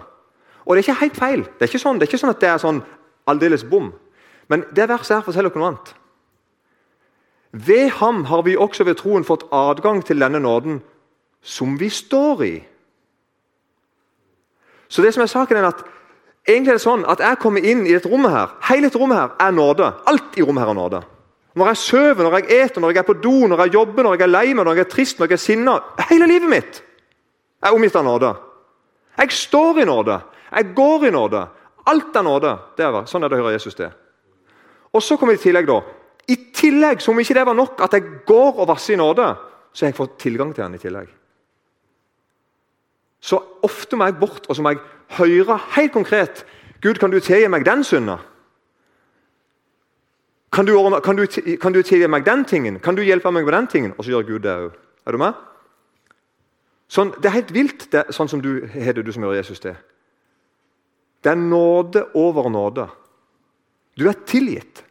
Og 0.66 0.76
det 0.76 0.82
er 0.82 0.86
ikke 0.86 1.02
helt 1.02 1.20
feil. 1.20 1.44
Det 1.46 1.66
er 1.66 1.72
ikke 1.72 1.82
sånn, 1.82 2.00
det 2.00 2.06
er 2.06 2.12
ikke 2.12 2.22
sånn 2.22 2.34
at 2.34 2.42
det 2.42 2.50
er 2.52 2.62
sånn 2.62 2.82
aldeles 3.30 3.66
bom. 3.68 3.92
Men 4.52 4.66
det 4.78 4.90
verset 4.90 5.18
her 5.18 5.26
forteller 5.26 5.54
noe 5.58 5.72
annet. 5.72 5.94
Ved 7.56 7.90
ham 8.02 8.26
har 8.30 8.44
vi 8.46 8.58
også 8.60 8.86
ved 8.86 9.00
troen 9.00 9.26
fått 9.26 9.48
adgang 9.56 10.04
til 10.06 10.20
denne 10.22 10.42
nåden 10.44 10.82
som 11.46 11.78
vi 11.80 11.90
står 11.90 12.44
i. 12.46 12.56
Så 14.90 15.02
det 15.02 15.14
som 15.16 15.24
er 15.24 15.32
saken 15.32 15.58
er 15.58 15.70
at 15.70 15.82
egentlig 16.46 16.76
er 16.76 16.80
det 16.80 16.86
sånn 16.86 17.06
at 17.10 17.24
jeg 17.24 17.40
kommer 17.42 17.66
inn 17.66 17.86
i 17.88 17.94
dette 17.96 18.10
rommet 18.12 18.34
her. 18.34 18.54
Hele 18.70 18.90
dette 18.90 19.02
rommet 19.02 19.18
her 19.18 19.36
er 19.48 19.56
nåde. 19.56 19.92
Alt 20.12 20.38
i 20.38 20.46
rommet 20.46 20.66
her 20.66 20.74
er 20.74 20.78
nåde. 20.78 21.02
Når 21.56 21.72
jeg 21.72 21.80
sover, 21.80 22.24
når 22.26 22.38
jeg 22.38 22.60
eter, 22.66 22.82
når 22.84 22.92
jeg 22.92 23.02
er 23.02 23.08
på 23.08 23.18
do, 23.24 23.36
når 23.48 23.64
jeg 23.64 23.74
jobber, 23.78 24.04
når 24.04 24.18
jeg 24.18 24.26
er 24.26 24.34
lei 24.34 24.48
meg, 24.52 24.66
når 24.66 24.76
jeg 24.76 24.86
er 24.86 24.92
trist, 24.92 25.20
når 25.20 25.32
jeg 25.32 25.38
er 25.38 25.44
sinna 25.46 25.78
Hele 26.10 26.28
livet 26.28 26.52
mitt 26.52 26.82
er 27.64 27.74
omgitt 27.74 27.96
av 27.96 28.04
nåde. 28.06 28.34
Jeg 29.18 29.32
står 29.32 29.82
i 29.82 29.86
nåde. 29.86 30.20
Jeg 30.52 30.74
går 30.76 31.08
i 31.08 31.12
nåde. 31.12 31.44
Alt 31.86 32.16
er 32.16 32.26
nåde. 32.26 32.56
Det 32.78 32.88
var, 32.92 33.06
sånn 33.10 33.24
er 33.24 33.32
det 33.32 33.38
å 33.38 33.44
høre 33.44 33.56
Jesus 33.56 33.78
til. 33.78 33.92
Og 34.96 35.04
så 35.04 35.18
kommer 35.18 35.36
det 35.36 35.42
i 35.42 35.48
tillegg, 35.50 35.68
da. 35.70 35.82
I 36.28 36.38
tillegg, 36.56 37.02
Som 37.02 37.14
om 37.14 37.20
ikke 37.20 37.34
det 37.34 37.46
var 37.46 37.54
nok 37.54 37.82
at 37.82 37.94
jeg 37.94 38.26
går 38.26 38.60
og 38.60 38.68
vasser 38.68 38.94
i 38.94 38.98
nåde, 38.98 39.36
så 39.74 39.86
har 39.86 39.92
jeg 39.92 39.98
fått 39.98 40.20
tilgang 40.20 40.54
til 40.54 40.64
den 40.64 40.76
i 40.76 40.82
tillegg. 40.82 41.10
Så 43.22 43.40
ofte 43.64 43.96
må 43.96 44.06
jeg 44.06 44.20
bort 44.20 44.46
og 44.48 44.56
så 44.56 44.62
må 44.62 44.74
jeg 44.74 44.84
høre 45.18 45.58
helt 45.76 45.94
konkret 45.94 46.46
Gud, 46.82 47.00
kan 47.00 47.10
du 47.10 47.20
tilgi 47.20 47.48
meg 47.50 47.66
den 47.66 47.84
synda? 47.84 48.20
Kan, 50.54 50.68
kan, 51.04 51.18
kan 51.62 51.74
du, 51.74 51.82
tilgi 51.82 52.08
meg 52.08 52.26
den 52.26 52.46
tingen? 52.46 52.80
Kan 52.80 52.96
du 52.96 53.02
hjelpe 53.02 53.32
meg 53.32 53.46
med 53.46 53.54
den 53.54 53.68
tingen? 53.68 53.94
Og 53.98 54.06
så 54.06 54.12
gjør 54.12 54.28
Gud 54.28 54.44
det 54.46 54.54
òg. 54.54 54.76
Er 55.08 55.12
du 55.12 55.18
med? 55.18 55.34
Sånn, 56.92 57.14
det 57.18 57.30
er 57.30 57.40
helt 57.40 57.54
vilt, 57.56 57.88
det, 57.94 58.06
sånn 58.14 58.30
som 58.30 58.42
du 58.44 58.68
har 58.70 58.94
det, 58.94 59.06
du 59.06 59.12
som 59.14 59.26
gjør 59.26 59.40
Jesus 59.40 59.62
til. 59.64 59.78
Det 61.26 61.32
er 61.34 61.40
nåde 61.42 62.06
over 62.14 62.52
nåde. 62.54 62.86
Du 63.98 64.06
er 64.10 64.18
tilgitt. 64.30 64.84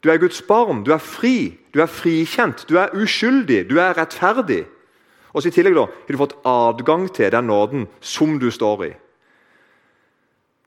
Du 0.00 0.08
er 0.10 0.18
Guds 0.18 0.40
barn, 0.42 0.80
du 0.82 0.94
er 0.94 1.02
fri, 1.02 1.60
du 1.74 1.82
er 1.84 1.90
frikjent, 1.90 2.64
du 2.66 2.78
er 2.80 2.94
uskyldig, 2.96 3.66
du 3.68 3.76
er 3.78 3.94
rettferdig. 3.98 4.64
Og 5.30 5.42
så 5.42 5.50
I 5.50 5.54
tillegg 5.54 5.76
da, 5.76 5.86
har 5.86 6.08
du 6.08 6.18
fått 6.18 6.38
adgang 6.48 7.06
til 7.14 7.30
den 7.30 7.46
nåden 7.46 7.86
som 8.00 8.38
du 8.40 8.48
står 8.50 8.86
i. 8.88 8.92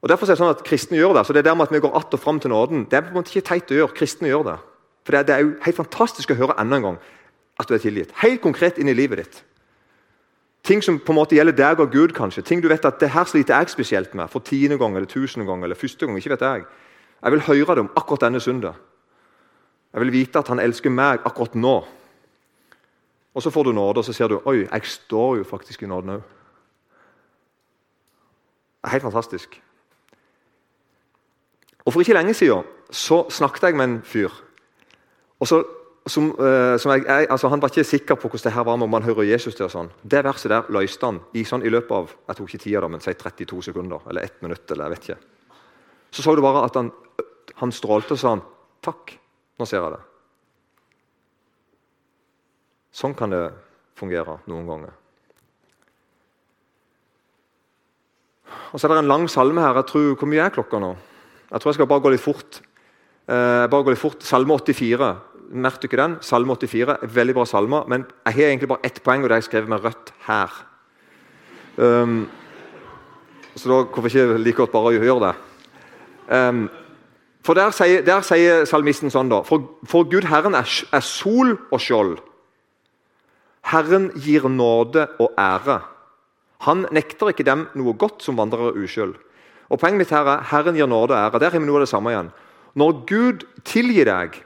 Og 0.04 0.12
Derfor 0.12 0.28
er 0.28 0.36
det 0.36 0.42
sånn 0.42 0.52
at 0.52 0.64
kristne 0.68 1.00
gjør 1.00 1.18
det. 1.18 1.26
så 1.26 1.34
det 1.34 1.46
der 1.46 1.56
med 1.56 1.68
at 1.68 1.74
vi 1.74 1.80
går 1.80 1.96
att 1.98 2.14
og 2.14 2.20
fram 2.20 2.40
til 2.40 2.50
nåden, 2.52 2.86
det 2.90 2.98
er 2.98 3.02
på 3.02 3.08
en 3.08 3.14
måte 3.14 3.32
ikke 3.32 3.48
teit 3.48 3.72
å 3.72 3.76
gjøre. 3.76 3.96
Kristne 3.96 4.28
gjør 4.28 4.44
det. 4.44 4.58
For 5.04 5.12
det 5.12 5.20
er, 5.20 5.24
det 5.24 5.36
er 5.36 5.40
jo 5.40 5.54
helt 5.64 5.76
fantastisk 5.76 6.32
å 6.32 6.36
høre 6.36 6.60
enda 6.60 6.76
en 6.76 6.84
gang 6.84 6.98
at 7.60 7.68
du 7.68 7.74
er 7.74 7.80
tilgitt. 7.80 8.12
Helt 8.20 8.42
konkret 8.42 8.78
inn 8.78 8.92
i 8.92 8.94
livet 8.94 9.18
ditt. 9.18 9.44
Ting 10.64 10.84
som 10.84 11.00
på 11.00 11.12
en 11.12 11.18
måte 11.20 11.36
gjelder 11.36 11.56
deg 11.58 11.82
og 11.84 11.92
Gud, 11.92 12.14
kanskje. 12.16 12.42
Ting 12.48 12.62
du 12.64 12.70
vet 12.72 12.86
at 12.88 13.02
det 13.02 13.10
her 13.12 13.28
sliter 13.28 13.58
jeg 13.60 13.70
spesielt 13.74 14.14
med. 14.16 14.32
For 14.32 14.40
tiende 14.40 14.78
gang 14.80 14.96
eller 14.96 15.10
tusende 15.12 15.46
gang 15.46 15.64
eller 15.64 15.76
første 15.76 16.06
gang. 16.06 16.18
ikke 16.18 16.30
vet 16.30 16.42
Jeg 16.42 16.66
Jeg 17.24 17.32
vil 17.32 17.42
høre 17.42 17.76
det 17.76 17.80
om 17.80 17.92
akkurat 17.96 18.22
denne 18.22 18.40
søndag. 18.40 18.74
Jeg 19.94 20.02
vil 20.02 20.12
vite 20.12 20.40
at 20.40 20.48
han 20.48 20.60
elsker 20.60 20.90
meg 20.90 21.20
akkurat 21.26 21.56
nå. 21.56 21.86
Og 23.34 23.42
Så 23.42 23.50
får 23.50 23.64
du 23.64 23.72
nåde, 23.72 23.98
og 23.98 24.06
så 24.06 24.14
ser 24.14 24.28
du 24.28 24.42
oi, 24.46 24.68
jeg 24.72 24.86
står 24.86 25.38
jo 25.38 25.44
faktisk 25.44 25.84
i 25.84 25.86
nåden 25.86 26.10
òg. 26.10 26.22
Det 28.82 28.84
er 28.84 28.90
helt 28.90 29.04
fantastisk. 29.04 29.62
Og 31.86 31.94
For 31.94 32.00
ikke 32.00 32.14
lenge 32.14 32.34
siden 32.34 32.64
så 32.92 33.30
snakket 33.30 33.64
jeg 33.64 33.76
med 33.76 33.86
en 33.86 34.02
fyr. 34.04 34.30
Og 35.40 35.48
så 35.48 35.64
som, 36.08 36.32
uh, 36.36 36.76
som 36.78 36.92
jeg, 36.92 37.06
jeg, 37.08 37.28
altså 37.32 37.48
Han 37.48 37.62
var 37.62 37.72
ikke 37.72 37.84
sikker 37.88 38.18
på 38.20 38.28
hvordan 38.28 38.44
det 38.44 38.54
her 38.54 38.66
var 38.68 38.76
med 38.78 38.90
om 38.90 38.94
han 38.98 39.06
hører 39.08 39.24
Jesus 39.24 39.56
til. 39.56 39.66
og 39.66 39.72
sånn. 39.72 39.92
Det 40.04 40.24
verset 40.24 40.52
der 40.52 40.72
løste 40.74 41.06
han 41.06 41.22
i, 41.34 41.46
sånn, 41.48 41.64
i 41.64 41.72
løpet 41.72 41.92
av 41.96 42.12
jeg 42.28 42.40
tok 42.40 42.50
ikke 42.50 42.64
tida 42.64 42.82
da, 42.84 42.90
men 42.92 43.04
si 43.04 43.14
32 43.14 43.62
sekunder. 43.70 44.04
Eller 44.10 44.28
1 44.28 44.42
minutt. 44.44 44.66
eller 44.72 44.86
jeg 44.86 44.96
vet 44.96 45.08
ikke. 45.10 45.20
Så 46.12 46.26
så 46.26 46.36
du 46.36 46.42
bare 46.44 46.66
at 46.66 46.76
han, 46.76 46.92
han 47.62 47.72
strålte 47.72 48.18
og 48.18 48.20
sa 48.20 48.36
han, 48.36 48.44
'Takk, 48.84 49.16
nå 49.60 49.66
ser 49.66 49.80
jeg 49.80 49.94
det'. 49.94 50.10
Sånn 52.94 53.16
kan 53.16 53.30
det 53.30 53.54
fungere 53.96 54.38
noen 54.46 54.68
ganger. 54.68 54.92
Og 58.74 58.80
Så 58.80 58.88
er 58.88 58.96
det 58.96 59.04
en 59.04 59.08
lang 59.08 59.28
salme 59.30 59.62
her. 59.62 59.74
jeg 59.74 59.86
tror, 59.86 60.16
Hvor 60.16 60.28
mye 60.28 60.46
er 60.46 60.50
klokka 60.50 60.80
nå? 60.80 60.96
Jeg 61.52 61.62
tror 61.62 61.70
jeg 61.70 61.74
skal 61.74 61.88
bare 61.88 62.02
gå 62.02 62.12
litt 62.12 62.22
fort. 62.22 62.62
Eh, 63.28 63.68
bare 63.68 63.84
gå 63.84 63.90
litt 63.90 64.00
fort. 64.00 64.22
Salme 64.22 64.54
84. 64.54 65.18
Merk 65.50 65.82
dere 65.82 66.00
den. 66.00 66.16
Salme 66.22 66.56
84. 66.56 66.98
Veldig 67.16 67.36
bra 67.36 67.46
salme. 67.46 67.84
Men 67.88 68.06
jeg 68.26 68.38
har 68.38 68.52
egentlig 68.52 68.70
bare 68.72 68.86
ett 68.88 69.02
poeng, 69.04 69.24
og 69.24 69.30
det 69.30 69.36
har 69.36 69.42
jeg 69.44 69.50
skrevet 69.50 69.70
med 69.70 69.84
rødt 69.84 70.14
her. 70.28 70.62
Um, 71.78 72.30
så 73.56 73.70
da 73.70 73.82
hvorfor 73.84 74.10
ikke 74.10 74.38
like 74.38 74.58
godt 74.58 74.74
bare 74.74 74.92
å 74.92 74.94
gjøre 74.94 75.28
det? 75.28 75.34
Um, 76.34 76.68
for 77.44 77.58
der 77.58 77.74
sier, 77.76 78.04
der 78.06 78.24
sier, 78.24 78.64
salmisten 78.70 79.12
sånn, 79.12 79.32
da 79.32 79.42
For, 79.44 79.66
for 79.90 80.08
Gud 80.08 80.30
Herren 80.30 80.56
er, 80.56 80.70
er, 80.94 81.04
sol 81.04 81.58
og 81.74 81.82
skjold. 81.84 82.16
Herren 83.68 84.12
gir 84.20 84.48
nåde 84.52 85.08
og 85.20 85.36
ære. 85.40 85.82
Han 86.68 86.86
nekter 86.96 87.34
ikke 87.34 87.46
dem 87.48 87.68
noe 87.76 87.96
godt 88.00 88.24
som 88.24 88.40
vandrer 88.40 88.78
uskyld. 88.80 89.18
Og 89.72 89.80
Poenget 89.80 90.04
mitt 90.04 90.14
her 90.14 90.28
er 90.30 90.48
Herren 90.52 90.78
gir 90.80 90.88
nåde 90.88 91.16
og 91.16 91.20
ære. 91.20 91.42
Der 91.44 91.52
har 91.52 91.60
vi 91.60 91.68
noe 91.68 91.82
av 91.82 91.86
det 91.86 91.92
samme 91.92 92.14
igjen. 92.14 92.32
Når 92.80 92.98
Gud 93.10 93.46
tilgir 93.68 94.08
deg 94.08 94.40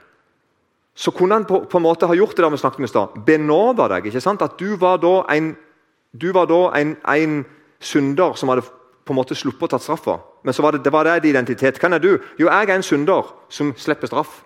så 0.98 1.12
kunne 1.14 1.36
han 1.36 1.44
på, 1.46 1.60
på, 1.70 1.78
en 1.78 1.84
måte 1.84 2.08
ha 2.10 2.14
gjort 2.18 2.34
det 2.34 2.42
der 2.42 2.50
vi 2.50 2.58
snakket 2.58 2.80
om 2.80 2.86
i 2.86 2.90
stad. 2.90 3.18
Benåda 3.26 3.86
deg. 3.92 4.08
ikke 4.10 4.22
sant? 4.22 4.42
At 4.42 4.56
du 4.58 4.74
var 4.80 4.98
da 4.98 5.20
en, 5.30 5.52
var 6.34 6.48
da 6.50 6.58
en, 6.80 6.96
en 7.06 7.36
synder 7.78 8.34
som 8.34 8.50
hadde 8.50 8.64
på 8.66 9.14
en 9.14 9.18
måte 9.20 9.36
sluppet 9.38 9.68
å 9.68 9.76
ta 9.76 9.78
straffa. 9.78 10.16
Men 10.42 10.56
så 10.56 10.64
var 10.64 10.74
det, 10.74 10.82
det 10.82 10.92
var 10.92 11.06
det 11.06 11.30
identitet. 11.30 11.78
Hvem 11.78 11.94
er 11.94 12.02
du? 12.02 12.10
Jo, 12.40 12.48
jeg 12.48 12.66
er 12.66 12.74
en 12.74 12.82
synder 12.82 13.30
som 13.48 13.70
slipper 13.78 14.10
straff. 14.10 14.40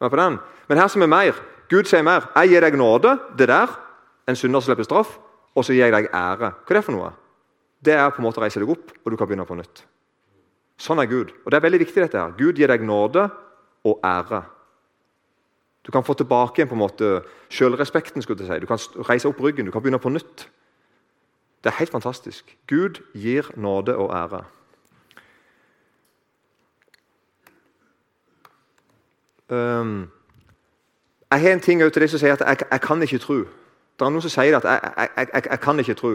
På 0.00 0.16
den? 0.16 0.38
Men 0.70 0.80
her 0.80 0.88
som 0.88 1.04
er 1.04 1.12
mer. 1.12 1.42
Gud 1.68 1.90
sier 1.90 2.06
mer. 2.08 2.30
Jeg 2.38 2.54
gir 2.54 2.64
deg 2.64 2.78
nåde, 2.80 3.12
det 3.36 3.50
der. 3.52 3.74
En 4.24 4.38
synder 4.40 4.64
som 4.64 4.70
slipper 4.70 4.88
straff. 4.88 5.18
Og 5.52 5.66
så 5.66 5.76
gir 5.76 5.84
jeg 5.84 5.92
deg 5.92 6.08
ære. 6.08 6.54
Hva 6.56 6.72
er 6.72 6.78
det 6.78 6.84
for 6.86 6.96
noe? 6.96 7.10
Det 7.84 7.98
er 7.98 8.08
på 8.14 8.22
en 8.22 8.28
måte 8.30 8.40
å 8.40 8.46
reise 8.46 8.62
deg 8.62 8.72
opp, 8.72 8.96
og 9.04 9.12
du 9.12 9.18
kan 9.20 9.28
begynne 9.28 9.44
på 9.48 9.60
nytt. 9.60 9.84
Sånn 10.80 11.04
er 11.04 11.10
Gud. 11.10 11.36
Og 11.44 11.52
det 11.52 11.60
er 11.60 11.66
veldig 11.68 11.82
viktig 11.84 12.00
dette 12.06 12.16
her. 12.16 12.32
Gud 12.38 12.56
gir 12.56 12.72
deg 12.72 12.88
nåde 12.88 13.26
og 13.84 14.00
ære. 14.04 14.40
Du 15.86 15.92
kan 15.92 16.04
få 16.04 16.14
tilbake 16.14 16.60
igjen 16.60 16.68
på 16.68 16.74
en 16.74 16.84
måte 16.84 17.22
Du 18.38 18.46
si. 18.46 18.60
Du 18.60 18.66
kan 18.66 18.78
reise 19.08 19.28
opp 19.28 19.40
ryggen, 19.40 19.66
du 19.66 19.72
kan 19.72 19.82
begynne 19.82 19.98
på 19.98 20.12
nytt. 20.12 20.48
Det 21.64 21.72
er 21.72 21.78
helt 21.78 21.92
fantastisk. 21.92 22.56
Gud 22.66 23.00
gir 23.14 23.50
nåde 23.56 23.96
og 23.96 24.14
ære. 24.14 24.44
Um, 29.50 30.10
jeg 31.30 31.40
har 31.40 31.52
en 31.52 31.60
ting 31.60 31.92
til 31.92 32.02
de 32.02 32.08
som 32.08 32.18
sier 32.18 32.32
at 32.32 32.40
jeg, 32.46 32.56
jeg, 32.70 32.80
kan 32.80 33.02
ikke 33.02 33.18
tro. 33.18 33.34
Det 33.34 34.06
er 34.06 34.10
noen 34.10 34.22
som 34.22 34.30
sier 34.30 34.56
at 34.56 34.64
jeg, 34.64 35.08
jeg, 35.16 35.42
jeg 35.50 35.60
kan 35.60 35.78
ikke 35.78 35.94
tro. 35.94 36.12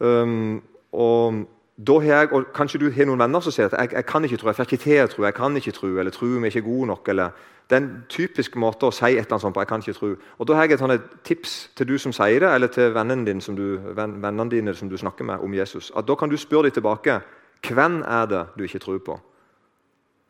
Um, 0.00 0.62
og 0.92 1.46
da 1.86 1.98
har 2.00 2.20
jeg, 2.20 2.32
og 2.32 2.44
Kanskje 2.54 2.80
du 2.80 2.90
har 2.90 3.06
noen 3.08 3.20
venner 3.20 3.40
som 3.40 3.52
sier 3.52 3.72
at 3.72 3.92
jeg 3.92 4.06
kan 4.06 4.24
ikke 4.24 4.36
tro, 4.36 4.48
jeg 4.48 4.56
får 4.56 4.68
ikke 4.68 4.82
til 4.84 5.04
å 5.04 5.06
tro, 5.12 5.24
jeg 5.24 5.34
kan 5.34 5.56
ikke 5.56 5.72
tro, 5.72 5.88
eller 5.98 6.10
tro 6.10 6.26
vi 6.26 6.40
er 6.40 6.52
ikke 6.56 6.68
gode 6.68 6.86
nok. 6.86 7.08
eller 7.08 7.30
Det 7.70 7.76
er 7.76 7.80
en 7.82 8.04
typisk 8.08 8.56
måte 8.56 8.86
å 8.86 8.94
si 8.94 9.04
et 9.04 9.16
eller 9.18 9.32
annet 9.32 9.42
sånt 9.42 9.54
på. 9.54 9.60
jeg 9.60 9.68
kan 9.68 9.80
ikke 9.80 9.92
tro. 9.92 10.14
Og 10.38 10.48
Da 10.48 10.54
har 10.54 10.66
jeg 10.68 10.80
et 10.80 11.00
tips 11.24 11.70
til 11.76 11.88
du 11.88 11.98
som 11.98 12.12
sier 12.12 12.40
det, 12.40 12.54
eller 12.54 12.66
til 12.66 12.94
vennene 12.94 13.26
dine 13.26 13.40
som 13.40 13.56
du, 13.56 13.78
vennene 13.94 14.50
dine 14.50 14.74
som 14.74 14.88
du 14.88 14.96
snakker 14.96 15.24
med 15.24 15.38
om 15.42 15.54
Jesus. 15.54 15.92
At 15.96 16.06
Da 16.06 16.14
kan 16.14 16.28
du 16.28 16.36
spørre 16.36 16.62
dem 16.62 16.70
tilbake 16.70 17.20
hvem 17.68 18.02
er 18.06 18.26
det 18.26 18.46
du 18.58 18.62
ikke 18.62 18.78
tror 18.78 18.98
på. 18.98 19.20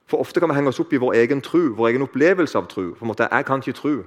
For 0.06 0.16
Ofte 0.16 0.40
kan 0.40 0.48
vi 0.48 0.54
henge 0.54 0.68
oss 0.68 0.80
opp 0.80 0.92
i 0.92 0.96
vår 0.96 1.12
egen 1.14 1.40
tro, 1.40 1.58
vår 1.58 1.88
egen 1.88 2.02
opplevelse 2.02 2.58
av 2.58 2.66
tro. 2.66 2.94
På 2.94 3.04
en 3.04 3.08
måte, 3.08 3.28
jeg 3.30 3.44
kan 3.44 3.58
ikke 3.58 3.72
tro. 3.72 4.02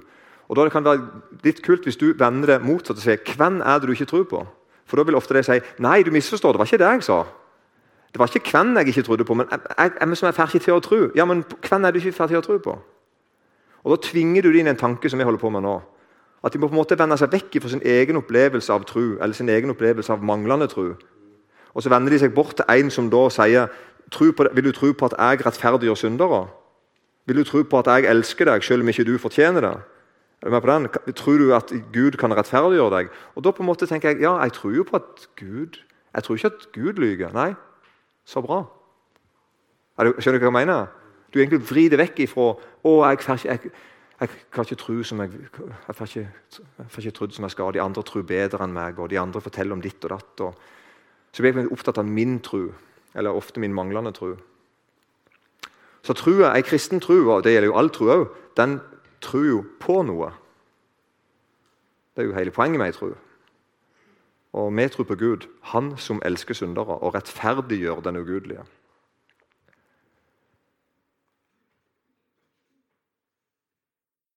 Og 0.48 0.56
da 0.56 0.68
kan 0.68 0.84
det 0.84 0.90
være 0.90 1.08
litt 1.44 1.62
kult 1.62 1.84
hvis 1.84 1.96
du 1.96 2.12
vender 2.18 2.46
det 2.46 2.62
motsatt 2.62 2.96
og 2.96 3.02
sier 3.02 3.16
'Hvem 3.16 3.60
er 3.60 3.78
det 3.78 3.86
du 3.86 3.92
ikke 3.92 4.04
tror 4.04 4.24
på?' 4.24 4.46
For 4.86 4.96
da 4.96 5.02
vil 5.02 5.14
ofte 5.14 5.34
de 5.34 5.42
si 5.42 5.60
'Nei, 5.78 6.02
du 6.02 6.10
misforstår. 6.10 6.52
Det 6.52 6.58
var 6.58 6.64
ikke 6.64 6.78
det 6.78 6.92
jeg 6.92 7.02
sa.' 7.02 7.24
Det 8.12 8.18
var 8.18 8.26
ikke 8.26 8.50
hvem 8.50 8.76
jeg 8.76 8.88
ikke 8.88 9.02
trodde 9.02 9.24
på, 9.24 9.34
men 9.34 9.46
jeg, 9.50 9.60
jeg, 9.78 9.92
jeg, 10.00 10.16
som 10.16 10.26
er 10.26 10.32
ferdig 10.32 10.60
til 10.60 10.74
å 10.74 10.80
tro. 10.80 11.10
Ja, 11.14 11.24
men 11.24 11.44
hvem 11.68 11.84
er 11.84 11.90
du 11.90 11.98
ikke 11.98 12.12
ferdig 12.12 12.28
til 12.28 12.38
å 12.38 12.40
tro 12.40 12.58
på? 12.58 12.78
Og 13.84 13.96
Da 13.96 14.08
tvinger 14.08 14.42
du 14.42 14.48
dem 14.48 14.60
inn 14.60 14.66
i 14.66 14.70
en 14.70 14.76
tanke 14.76 15.10
som 15.10 15.18
jeg 15.18 15.24
holder 15.24 15.40
på 15.40 15.50
med 15.50 15.64
nå. 15.64 15.80
At 16.44 16.52
de 16.52 16.58
må 16.58 16.68
på 16.68 16.74
en 16.74 16.80
måte 16.80 16.98
vende 16.98 17.16
seg 17.20 17.32
vekk 17.32 17.60
fra 17.60 17.68
sin 17.68 17.82
egen 17.84 18.16
opplevelse 18.16 18.72
av 18.72 18.84
tro, 18.88 19.16
eller 19.20 19.34
sin 19.36 19.48
egen 19.48 19.70
opplevelse 19.70 20.12
av 20.12 20.22
manglende 20.24 20.68
tro. 20.68 20.94
Og 21.74 21.82
så 21.82 21.92
vender 21.92 22.12
de 22.12 22.18
seg 22.18 22.34
bort 22.34 22.56
til 22.56 22.64
en 22.68 22.90
som 22.90 23.10
da 23.10 23.28
sier 23.30 23.68
Vil 24.10 24.64
du 24.64 24.72
tro 24.72 24.92
på 24.92 25.06
at 25.06 25.14
jeg 25.18 25.46
rettferdiggjør 25.46 25.94
syndere? 25.94 26.48
Vil 27.26 27.36
du 27.36 27.44
tro 27.44 27.62
på 27.62 27.78
at 27.78 27.86
jeg 27.86 28.10
elsker 28.10 28.44
deg, 28.44 28.62
selv 28.64 28.82
om 28.82 28.88
ikke 28.88 29.04
du 29.04 29.18
fortjener 29.18 29.60
det? 29.60 29.76
Er 30.42 30.48
du 30.48 30.50
med 30.50 30.60
på 30.60 30.70
den? 30.70 31.14
Tror 31.14 31.38
du 31.38 31.54
at 31.54 31.72
Gud 31.92 32.16
kan 32.18 32.32
rettferdiggjøre 32.32 32.96
deg? 32.96 33.08
Og 33.36 33.44
da 33.44 33.50
på 33.50 33.62
en 33.62 33.66
måte 33.66 33.86
tenker 33.86 34.08
jeg 34.08 34.20
ja, 34.24 34.40
jeg 34.42 34.52
tror 34.52 34.74
jo 34.74 34.82
på 34.82 34.96
at 34.96 35.28
Gud 35.36 35.78
Jeg 36.14 36.22
tror 36.22 36.34
ikke 36.34 36.46
at 36.46 36.72
Gud 36.74 36.92
lyver. 36.92 37.30
Nei, 37.32 37.54
så 38.26 38.40
bra. 38.42 38.64
Skjønner 40.18 40.40
du 40.40 40.46
hva 40.48 40.58
jeg 40.58 40.66
mener? 40.66 40.88
Du 41.30 41.38
egentlig 41.38 41.62
vrir 41.70 41.90
det 41.92 42.00
vekk 42.00 42.24
ifra 42.24 42.50
å, 42.82 42.92
jeg, 43.06 43.70
jeg 44.20 44.30
kan 44.52 44.66
ikke 44.66 44.78
tro 44.82 44.98
som 45.06 45.22
jeg, 45.22 45.38
jeg 45.86 45.96
får 45.96 46.10
ikke, 46.10 46.62
får 46.90 47.06
ikke 47.06 47.16
trodd 47.18 47.36
som 47.36 47.46
jeg 47.46 47.54
skal. 47.54 47.72
De 47.74 47.82
andre 47.82 48.04
tror 48.04 48.26
bedre 48.26 48.66
enn 48.66 48.74
meg, 48.74 48.98
og 48.98 49.10
de 49.12 49.20
andre 49.20 49.40
forteller 49.40 49.76
om 49.76 49.84
ditt 49.84 50.04
og 50.04 50.14
datt. 50.16 50.44
Og 50.44 51.32
så 51.32 51.44
blir 51.44 51.56
jeg 51.56 51.72
opptatt 51.72 52.00
av 52.02 52.08
min 52.08 52.40
tro, 52.44 52.66
eller 53.14 53.36
ofte 53.36 53.62
min 53.62 53.74
manglende 53.74 54.12
tro. 54.16 54.34
Så 56.02 56.16
trua, 56.16 56.54
ei 56.56 56.64
kristen 56.66 57.00
tro, 57.00 57.18
og 57.28 57.44
det 57.44 57.54
gjelder 57.54 57.70
jo 57.70 57.78
all 57.78 57.90
tro 57.94 58.10
òg, 58.10 58.28
den 58.56 58.78
tror 59.22 59.46
jo 59.46 59.64
på 59.80 60.00
noe. 60.08 60.32
Det 62.16 62.24
er 62.24 62.30
jo 62.30 62.36
hele 62.36 62.54
poenget 62.54 62.80
med 62.80 62.90
ei 62.90 62.96
tro. 62.96 63.12
Og 64.58 64.72
vi 64.74 64.88
tror 64.88 65.06
på 65.06 65.14
Gud, 65.14 65.46
Han 65.62 65.96
som 65.96 66.22
elsker 66.24 66.54
syndere 66.54 66.98
og 66.98 67.14
rettferdiggjør 67.14 68.00
den 68.00 68.16
ugudelige. 68.16 68.64